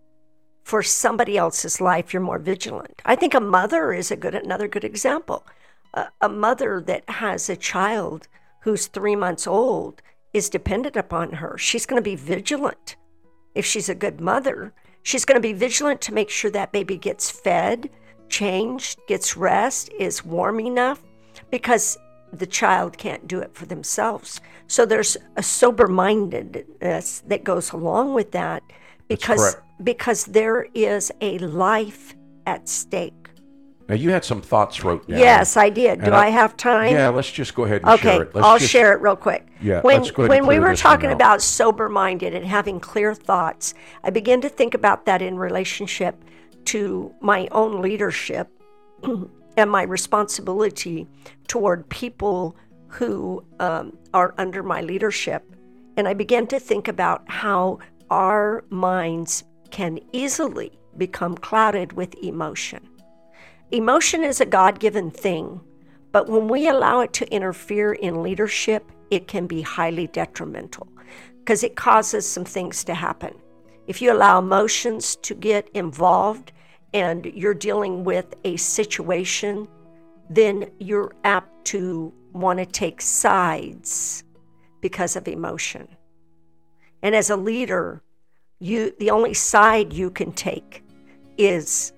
for 0.64 0.82
somebody 0.82 1.38
else's 1.38 1.80
life, 1.80 2.12
you're 2.12 2.22
more 2.22 2.38
vigilant. 2.38 3.00
I 3.04 3.14
think 3.16 3.34
a 3.34 3.40
mother 3.40 3.92
is 3.92 4.10
a 4.10 4.16
good 4.16 4.34
another 4.34 4.68
good 4.68 4.84
example. 4.84 5.46
A, 5.94 6.08
a 6.20 6.28
mother 6.28 6.82
that 6.86 7.08
has 7.08 7.48
a 7.48 7.56
child 7.56 8.28
who's 8.60 8.86
three 8.86 9.16
months 9.16 9.46
old 9.46 10.02
is 10.32 10.50
dependent 10.50 10.96
upon 10.96 11.32
her. 11.34 11.56
She's 11.56 11.86
going 11.86 12.02
to 12.02 12.10
be 12.10 12.16
vigilant. 12.16 12.96
If 13.54 13.64
she's 13.64 13.88
a 13.88 13.94
good 13.94 14.20
mother, 14.20 14.74
she's 15.06 15.24
going 15.24 15.36
to 15.36 15.48
be 15.48 15.52
vigilant 15.52 16.00
to 16.00 16.12
make 16.12 16.28
sure 16.28 16.50
that 16.50 16.72
baby 16.72 16.96
gets 16.96 17.30
fed, 17.30 17.88
changed, 18.28 18.98
gets 19.06 19.36
rest, 19.36 19.88
is 20.00 20.24
warm 20.24 20.58
enough, 20.58 21.00
because 21.48 21.96
the 22.32 22.46
child 22.46 22.98
can't 22.98 23.28
do 23.28 23.38
it 23.38 23.54
for 23.54 23.66
themselves. 23.66 24.40
So 24.66 24.84
there's 24.84 25.16
a 25.36 25.44
sober 25.44 25.86
mindedness 25.86 27.22
that 27.28 27.44
goes 27.44 27.70
along 27.70 28.14
with 28.14 28.32
that 28.32 28.64
because 29.06 29.56
because 29.84 30.24
there 30.24 30.66
is 30.74 31.12
a 31.20 31.38
life 31.38 32.16
at 32.44 32.68
stake. 32.68 33.25
Now 33.88 33.94
you 33.94 34.10
had 34.10 34.24
some 34.24 34.40
thoughts 34.42 34.82
wrote 34.82 35.06
down. 35.08 35.18
Yes, 35.18 35.56
I 35.56 35.68
did. 35.68 36.02
Do 36.02 36.10
I, 36.10 36.26
I- 36.26 36.30
have 36.30 36.56
time? 36.56 36.92
Yeah, 36.92 37.08
let's 37.08 37.30
just 37.30 37.54
go 37.54 37.64
ahead 37.64 37.82
and 37.82 37.90
Okay, 37.92 38.02
share 38.16 38.22
it. 38.22 38.34
Let's 38.34 38.46
I'll 38.46 38.58
just- 38.58 38.70
share 38.70 38.92
it 38.92 39.00
real 39.00 39.16
quick. 39.16 39.46
Yeah, 39.60 39.80
when 39.82 39.98
let's 39.98 40.10
go 40.10 40.24
ahead 40.24 40.36
and 40.38 40.46
when 40.46 40.56
we 40.56 40.64
were 40.64 40.74
talking 40.74 41.12
about 41.12 41.40
sober 41.42 41.88
minded 41.88 42.34
and 42.34 42.44
having 42.44 42.80
clear 42.80 43.14
thoughts, 43.14 43.74
I 44.02 44.10
began 44.10 44.40
to 44.42 44.48
think 44.48 44.74
about 44.74 45.06
that 45.06 45.22
in 45.22 45.38
relationship 45.38 46.22
to 46.66 47.14
my 47.20 47.48
own 47.52 47.80
leadership 47.80 48.48
and 49.56 49.70
my 49.70 49.82
responsibility 49.82 51.06
toward 51.46 51.88
people 51.88 52.56
who 52.88 53.44
um, 53.60 53.96
are 54.14 54.34
under 54.38 54.62
my 54.62 54.80
leadership. 54.80 55.44
And 55.96 56.08
I 56.08 56.14
began 56.14 56.46
to 56.48 56.58
think 56.58 56.88
about 56.88 57.22
how 57.30 57.78
our 58.10 58.64
minds 58.70 59.44
can 59.70 59.98
easily 60.12 60.78
become 60.96 61.36
clouded 61.36 61.92
with 61.92 62.14
emotion. 62.22 62.86
Emotion 63.72 64.22
is 64.22 64.40
a 64.40 64.46
God 64.46 64.78
given 64.78 65.10
thing, 65.10 65.60
but 66.12 66.28
when 66.28 66.46
we 66.46 66.68
allow 66.68 67.00
it 67.00 67.12
to 67.14 67.34
interfere 67.34 67.94
in 67.94 68.22
leadership, 68.22 68.92
it 69.10 69.26
can 69.26 69.48
be 69.48 69.60
highly 69.60 70.06
detrimental 70.06 70.86
because 71.40 71.64
it 71.64 71.74
causes 71.74 72.28
some 72.28 72.44
things 72.44 72.84
to 72.84 72.94
happen. 72.94 73.34
If 73.88 74.00
you 74.00 74.12
allow 74.12 74.38
emotions 74.38 75.16
to 75.16 75.34
get 75.34 75.68
involved 75.74 76.52
and 76.94 77.26
you're 77.26 77.54
dealing 77.54 78.04
with 78.04 78.34
a 78.44 78.56
situation, 78.56 79.66
then 80.30 80.70
you're 80.78 81.12
apt 81.24 81.64
to 81.66 82.12
want 82.32 82.60
to 82.60 82.66
take 82.66 83.00
sides 83.00 84.22
because 84.80 85.16
of 85.16 85.26
emotion. 85.26 85.88
And 87.02 87.16
as 87.16 87.30
a 87.30 87.36
leader, 87.36 88.02
you 88.60 88.94
the 89.00 89.10
only 89.10 89.34
side 89.34 89.92
you 89.92 90.10
can 90.10 90.30
take 90.32 90.84
is 91.36 91.92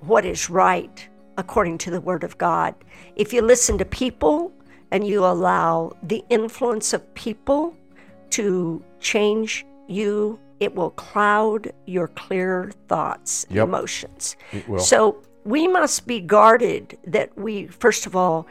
what 0.00 0.24
is 0.24 0.48
right 0.48 1.07
according 1.38 1.78
to 1.78 1.90
the 1.90 2.00
word 2.00 2.24
of 2.24 2.36
God. 2.36 2.74
If 3.16 3.32
you 3.32 3.40
listen 3.40 3.78
to 3.78 3.84
people 3.84 4.52
and 4.90 5.06
you 5.06 5.24
allow 5.24 5.96
the 6.02 6.22
influence 6.28 6.92
of 6.92 7.14
people 7.14 7.74
to 8.30 8.84
change 9.00 9.64
you, 9.86 10.38
it 10.60 10.74
will 10.74 10.90
cloud 10.90 11.72
your 11.86 12.08
clear 12.08 12.72
thoughts, 12.88 13.46
Yep. 13.48 13.68
emotions. 13.68 14.36
It 14.52 14.68
will. 14.68 14.80
So 14.80 15.22
we 15.44 15.68
must 15.68 16.06
be 16.06 16.20
guarded 16.20 16.98
that 17.06 17.34
we, 17.38 17.68
first 17.68 18.04
of 18.04 18.16
all, 18.16 18.46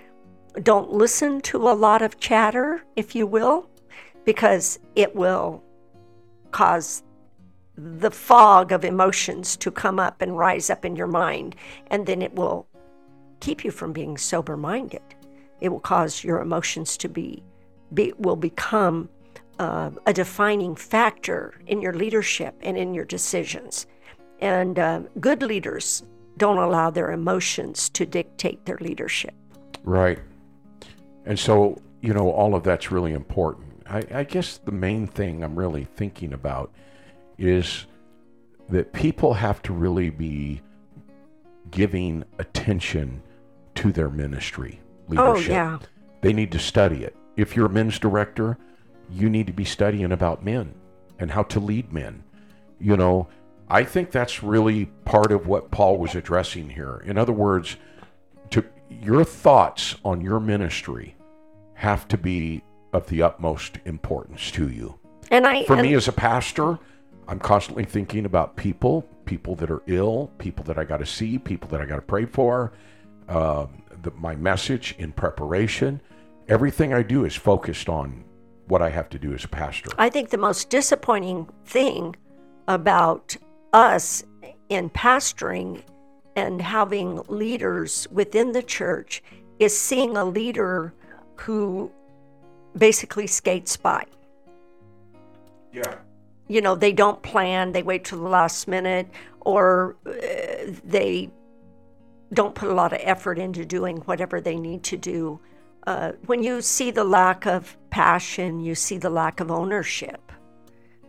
don't 0.63 0.91
listen 0.91 1.41
to 1.41 1.58
a 1.69 1.73
lot 1.73 2.02
of 2.02 2.19
chatter, 2.19 2.82
if 2.95 3.13
you 3.13 3.28
will, 3.28 3.69
because 4.26 4.80
it 4.95 5.15
will 5.15 5.62
cause 6.52 7.04
the 7.76 8.10
fog 8.10 8.71
of 8.71 8.84
emotions 8.84 9.56
to 9.58 9.69
come 9.69 10.00
up 10.00 10.21
and 10.21 10.38
rise 10.38 10.69
up 10.69 10.84
in 10.84 10.95
your 10.95 11.08
mind, 11.08 11.56
and 11.91 12.08
then 12.08 12.21
it 12.23 12.34
will 12.34 12.65
keep 13.39 13.63
you 13.63 13.71
from 13.71 13.93
being 13.93 14.17
sober 14.17 14.58
minded. 14.58 15.02
It 15.60 15.69
will 15.69 15.80
cause 15.80 16.23
your 16.23 16.41
emotions 16.41 16.97
to 16.97 17.10
be, 17.10 17.43
be 17.93 18.13
will 18.17 18.36
become 18.36 19.10
uh, 19.60 19.91
a 20.06 20.13
defining 20.13 20.76
factor 20.76 21.60
in 21.65 21.82
your 21.82 21.93
leadership 21.93 22.56
and 22.62 22.78
in 22.78 22.93
your 22.93 23.06
decisions. 23.06 23.88
And 24.39 24.78
uh, 24.78 25.02
good 25.19 25.41
leaders 25.41 26.04
don't 26.38 26.58
allow 26.58 26.91
their 26.91 27.12
emotions 27.12 27.89
to 27.89 28.06
dictate 28.06 28.65
their 28.65 28.78
leadership. 28.80 29.34
Right. 29.84 30.19
And 31.26 31.39
so, 31.39 31.82
you 32.02 32.13
know, 32.13 32.30
all 32.32 32.54
of 32.54 32.63
that's 32.63 32.91
really 32.91 33.13
important. 33.13 33.84
I, 33.89 34.04
I 34.13 34.23
guess 34.23 34.60
the 34.60 34.71
main 34.71 35.08
thing 35.08 35.43
I'm 35.43 35.58
really 35.58 35.86
thinking 35.95 36.34
about 36.34 36.71
is 37.38 37.88
that 38.69 38.93
people 38.93 39.34
have 39.34 39.62
to 39.63 39.73
really 39.73 40.10
be 40.10 40.62
giving 41.71 42.23
attention 42.38 43.21
to 43.77 43.91
their 43.91 44.09
ministry 44.09 44.79
Oh, 45.09 45.31
leadership. 45.31 45.49
yeah. 45.51 45.79
They 46.21 46.33
need 46.33 46.51
to 46.51 46.59
study 46.59 47.03
it. 47.03 47.15
If 47.35 47.55
you're 47.55 47.67
a 47.67 47.69
men's 47.69 47.99
director, 47.99 48.57
you 49.09 49.29
need 49.29 49.47
to 49.47 49.53
be 49.53 49.63
studying 49.65 50.11
about 50.11 50.43
men 50.43 50.73
and 51.19 51.31
how 51.31 51.43
to 51.43 51.59
lead 51.59 51.93
men. 51.93 52.23
You 52.79 52.97
know, 52.97 53.27
I 53.69 53.83
think 53.83 54.11
that's 54.11 54.43
really 54.43 54.85
part 55.05 55.31
of 55.31 55.47
what 55.47 55.71
Paul 55.71 55.97
was 55.97 56.15
addressing 56.15 56.69
here. 56.71 57.01
In 57.05 57.17
other 57.17 57.31
words, 57.33 57.77
to 58.51 58.63
your 58.89 59.23
thoughts 59.23 59.95
on 60.03 60.21
your 60.21 60.39
ministry 60.39 61.15
have 61.75 62.07
to 62.07 62.17
be 62.17 62.63
of 62.93 63.07
the 63.07 63.21
utmost 63.21 63.77
importance 63.85 64.49
to 64.51 64.67
you. 64.69 64.99
And 65.29 65.45
I 65.45 65.63
For 65.65 65.73
and- 65.73 65.83
me 65.83 65.93
as 65.93 66.07
a 66.07 66.11
pastor, 66.13 66.79
I'm 67.27 67.39
constantly 67.39 67.83
thinking 67.85 68.25
about 68.25 68.55
people, 68.55 69.05
people 69.25 69.55
that 69.55 69.69
are 69.69 69.83
ill, 69.87 70.31
people 70.37 70.63
that 70.65 70.77
I 70.79 70.85
got 70.85 70.97
to 70.97 71.05
see, 71.05 71.37
people 71.37 71.69
that 71.69 71.81
I 71.81 71.85
got 71.85 71.97
to 71.97 72.01
pray 72.01 72.25
for. 72.25 72.71
Um, 73.29 73.83
the, 74.01 74.11
my 74.11 74.35
message 74.35 74.95
in 74.97 75.11
preparation, 75.11 76.01
everything 76.47 76.93
I 76.93 77.03
do 77.03 77.25
is 77.25 77.35
focused 77.35 77.89
on 77.89 78.23
what 78.67 78.81
I 78.81 78.89
have 78.89 79.09
to 79.09 79.19
do 79.19 79.33
as 79.33 79.43
a 79.43 79.47
pastor. 79.47 79.89
I 79.97 80.09
think 80.09 80.29
the 80.29 80.37
most 80.37 80.69
disappointing 80.69 81.49
thing 81.65 82.15
about 82.67 83.35
us 83.73 84.23
in 84.69 84.89
pastoring 84.89 85.81
and 86.35 86.61
having 86.61 87.21
leaders 87.27 88.07
within 88.11 88.51
the 88.51 88.61
church 88.61 89.23
is 89.59 89.77
seeing 89.77 90.15
a 90.17 90.23
leader 90.23 90.93
who 91.35 91.91
basically 92.77 93.27
skates 93.27 93.75
by. 93.75 94.05
Yeah. 95.73 95.95
You 96.47 96.61
know, 96.61 96.75
they 96.75 96.93
don't 96.93 97.21
plan, 97.23 97.71
they 97.71 97.83
wait 97.83 98.05
till 98.05 98.19
the 98.19 98.29
last 98.29 98.67
minute, 98.67 99.07
or 99.41 99.95
uh, 100.05 100.11
they 100.83 101.29
don't 102.33 102.55
put 102.55 102.69
a 102.69 102.73
lot 102.73 102.93
of 102.93 102.99
effort 103.03 103.39
into 103.39 103.65
doing 103.65 103.97
whatever 103.97 104.41
they 104.41 104.57
need 104.57 104.83
to 104.83 104.97
do. 104.97 105.39
Uh, 105.85 106.11
when 106.25 106.43
you 106.43 106.61
see 106.61 106.91
the 106.91 107.03
lack 107.03 107.45
of 107.45 107.77
passion, 107.89 108.59
you 108.59 108.75
see 108.75 108.97
the 108.97 109.09
lack 109.09 109.39
of 109.39 109.49
ownership, 109.49 110.31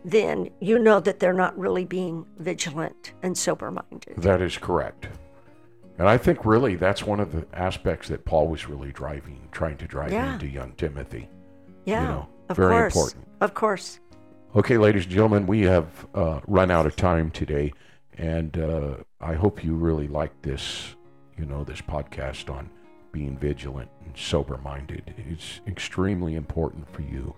then 0.05 0.49
you 0.61 0.79
know 0.79 0.99
that 1.01 1.19
they're 1.19 1.33
not 1.33 1.57
really 1.57 1.83
being 1.83 2.25
vigilant 2.37 3.13
and 3.21 3.37
sober 3.37 3.69
minded. 3.71 4.13
That 4.17 4.41
is 4.41 4.57
correct. 4.57 5.09
And 5.97 6.07
I 6.07 6.17
think 6.17 6.45
really 6.45 6.75
that's 6.75 7.03
one 7.03 7.19
of 7.19 7.33
the 7.33 7.45
aspects 7.53 8.07
that 8.07 8.23
Paul 8.23 8.47
was 8.47 8.69
really 8.69 8.93
driving, 8.93 9.49
trying 9.51 9.75
to 9.77 9.85
drive 9.85 10.13
Yeah. 10.13 10.33
into 10.33 10.47
young 10.47 10.71
Timothy. 10.73 11.27
Yeah, 11.83 12.03
know, 12.03 12.27
of 12.47 12.55
very 12.55 12.73
course. 12.73 12.95
important. 12.95 13.27
Of 13.41 13.53
course. 13.53 13.99
Okay, 14.55 14.77
ladies 14.77 15.03
and 15.03 15.11
gentlemen, 15.13 15.45
we 15.45 15.61
have 15.63 16.07
uh, 16.15 16.39
run 16.47 16.71
out 16.71 16.85
of 16.85 16.95
time 16.95 17.29
today, 17.31 17.73
and 18.17 18.57
uh, 18.57 18.95
I 19.19 19.33
hope 19.33 19.63
you 19.63 19.75
really 19.75 20.07
like 20.07 20.41
this, 20.41 20.95
you 21.39 21.45
know, 21.45 21.63
this 21.63 21.81
podcast 21.81 22.53
on 22.53 22.69
being 23.11 23.37
vigilant 23.37 23.89
and 24.05 24.15
sober-minded. 24.17 25.13
It's 25.29 25.61
extremely 25.65 26.35
important 26.35 26.91
for 26.91 27.01
you. 27.01 27.33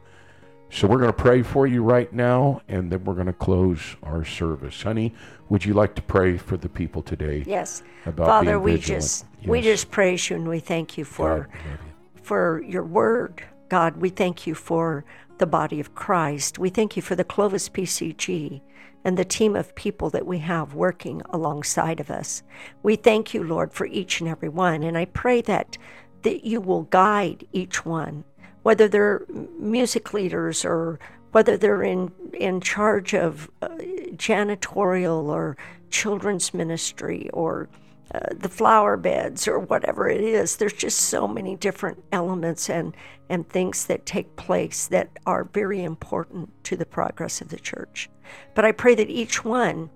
So 0.70 0.88
we're 0.88 0.98
going 0.98 1.12
to 1.12 1.14
pray 1.14 1.44
for 1.44 1.68
you 1.68 1.84
right 1.84 2.12
now, 2.14 2.62
and 2.68 2.92
then 2.92 3.04
we're 3.04 3.14
going 3.14 3.28
to 3.28 3.34
close 3.34 3.96
our 4.04 4.24
service. 4.24 4.82
Honey, 4.82 5.14
would 5.50 5.66
you 5.66 5.74
like 5.74 5.96
to 5.96 6.02
pray 6.02 6.38
for 6.38 6.58
the 6.58 6.70
people 6.70 7.02
today? 7.02 7.44
Yes. 7.46 7.84
Father, 8.16 8.60
we 8.60 8.78
just 8.78 9.26
we 9.46 9.62
just 9.62 9.92
praise 9.92 10.30
you 10.30 10.38
and 10.38 10.48
we 10.48 10.60
thank 10.60 10.98
you 10.98 11.04
for 11.04 11.40
God 11.40 11.48
you. 11.66 12.22
for 12.24 12.64
your 12.64 12.84
word. 12.84 13.44
God, 13.68 13.98
we 13.98 14.10
thank 14.10 14.48
you 14.48 14.56
for 14.56 15.06
the 15.42 15.48
body 15.48 15.80
of 15.80 15.96
Christ. 15.96 16.60
We 16.60 16.70
thank 16.70 16.96
you 16.96 17.02
for 17.02 17.16
the 17.16 17.24
Clovis 17.26 17.68
PCG 17.68 18.62
and 19.04 19.18
the 19.18 19.26
team 19.26 19.56
of 19.56 19.74
people 19.74 20.12
that 20.12 20.28
we 20.28 20.38
have 20.38 20.76
working 20.76 21.24
alongside 21.32 22.00
of 22.00 22.12
us. 22.12 22.44
We 22.84 22.96
thank 22.96 23.34
you, 23.34 23.44
Lord, 23.44 23.74
for 23.74 23.88
each 23.88 24.22
and 24.22 24.30
every 24.30 24.50
one. 24.50 24.84
And 24.84 24.96
I 24.96 25.06
pray 25.06 25.42
that 25.42 25.78
that 26.22 26.46
you 26.46 26.62
will 26.62 26.84
guide 26.84 27.48
each 27.52 27.84
one, 27.84 28.24
whether 28.62 28.88
they're 28.88 29.26
music 29.58 30.14
leaders 30.14 30.64
or 30.64 31.00
whether 31.32 31.58
they're 31.58 31.82
in, 31.82 32.12
in 32.36 32.62
charge 32.62 33.16
of 33.16 33.50
uh, 33.64 33.70
janitorial 34.16 35.24
or 35.24 35.58
children's 35.90 36.54
ministry 36.54 37.28
or 37.34 37.68
uh, 38.14 38.20
the 38.36 38.50
flower 38.50 38.98
beds 38.98 39.48
or 39.48 39.60
whatever 39.60 40.10
it 40.10 40.22
is. 40.22 40.58
There's 40.58 40.74
just 40.74 41.00
so 41.00 41.28
many 41.28 41.56
different 41.56 42.04
elements 42.12 42.70
and, 42.70 42.96
and 43.30 43.48
things 43.48 43.86
that 43.86 44.06
take 44.06 44.36
place 44.36 44.88
that 44.88 45.10
are 45.26 45.46
very 45.46 45.84
important 45.84 46.52
to 46.66 46.76
the 46.76 46.86
progress 46.86 47.40
of 47.40 47.50
the 47.50 47.60
church. 47.60 48.10
But 48.54 48.66
I 48.66 48.74
pray 48.74 48.96
that 48.96 49.10
each 49.10 49.46
one 49.46 49.90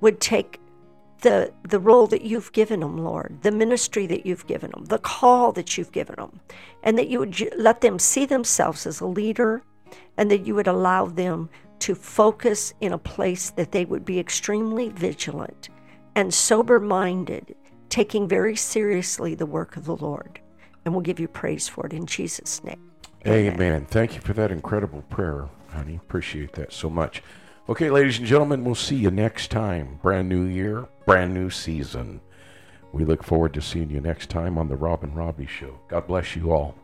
would 0.00 0.20
take 0.20 0.60
the, 1.22 1.52
the 1.68 1.80
role 1.80 2.06
that 2.06 2.22
you've 2.22 2.52
given 2.52 2.80
them, 2.80 2.98
Lord, 2.98 3.38
the 3.42 3.50
ministry 3.50 4.06
that 4.06 4.24
you've 4.24 4.46
given 4.46 4.70
them, 4.70 4.84
the 4.86 4.98
call 4.98 5.52
that 5.52 5.76
you've 5.76 5.92
given 5.92 6.16
them, 6.16 6.40
and 6.82 6.96
that 6.98 7.08
you 7.08 7.18
would 7.18 7.58
let 7.58 7.80
them 7.80 7.98
see 7.98 8.26
themselves 8.26 8.86
as 8.86 9.00
a 9.00 9.06
leader 9.06 9.62
and 10.16 10.30
that 10.30 10.46
you 10.46 10.54
would 10.54 10.68
allow 10.68 11.06
them 11.06 11.50
to 11.80 11.94
focus 11.94 12.74
in 12.80 12.92
a 12.92 12.98
place 12.98 13.50
that 13.50 13.72
they 13.72 13.84
would 13.84 14.04
be 14.04 14.18
extremely 14.18 14.90
vigilant 14.90 15.68
and 16.14 16.32
sober 16.32 16.80
minded, 16.80 17.54
taking 17.88 18.28
very 18.28 18.56
seriously 18.56 19.34
the 19.34 19.46
work 19.46 19.76
of 19.76 19.84
the 19.84 19.96
Lord. 19.96 20.40
And 20.84 20.94
we'll 20.94 21.02
give 21.02 21.20
you 21.20 21.28
praise 21.28 21.68
for 21.68 21.86
it 21.86 21.92
in 21.92 22.06
Jesus' 22.06 22.62
name. 22.64 22.90
Amen. 23.26 23.84
Thank 23.84 24.14
you 24.14 24.20
for 24.22 24.32
that 24.32 24.50
incredible 24.50 25.02
prayer, 25.02 25.48
honey. 25.68 25.96
Appreciate 25.96 26.52
that 26.54 26.72
so 26.72 26.88
much. 26.88 27.22
Okay, 27.68 27.90
ladies 27.90 28.18
and 28.18 28.26
gentlemen, 28.26 28.64
we'll 28.64 28.74
see 28.74 28.96
you 28.96 29.10
next 29.10 29.50
time. 29.50 30.00
Brand 30.02 30.28
new 30.28 30.44
year, 30.44 30.88
brand 31.06 31.34
new 31.34 31.50
season. 31.50 32.20
We 32.92 33.04
look 33.04 33.22
forward 33.22 33.54
to 33.54 33.60
seeing 33.60 33.90
you 33.90 34.00
next 34.00 34.30
time 34.30 34.58
on 34.58 34.68
the 34.68 34.76
Rob 34.76 35.04
and 35.04 35.14
Robbie 35.14 35.46
Show. 35.46 35.78
God 35.88 36.06
bless 36.06 36.34
you 36.34 36.50
all. 36.50 36.74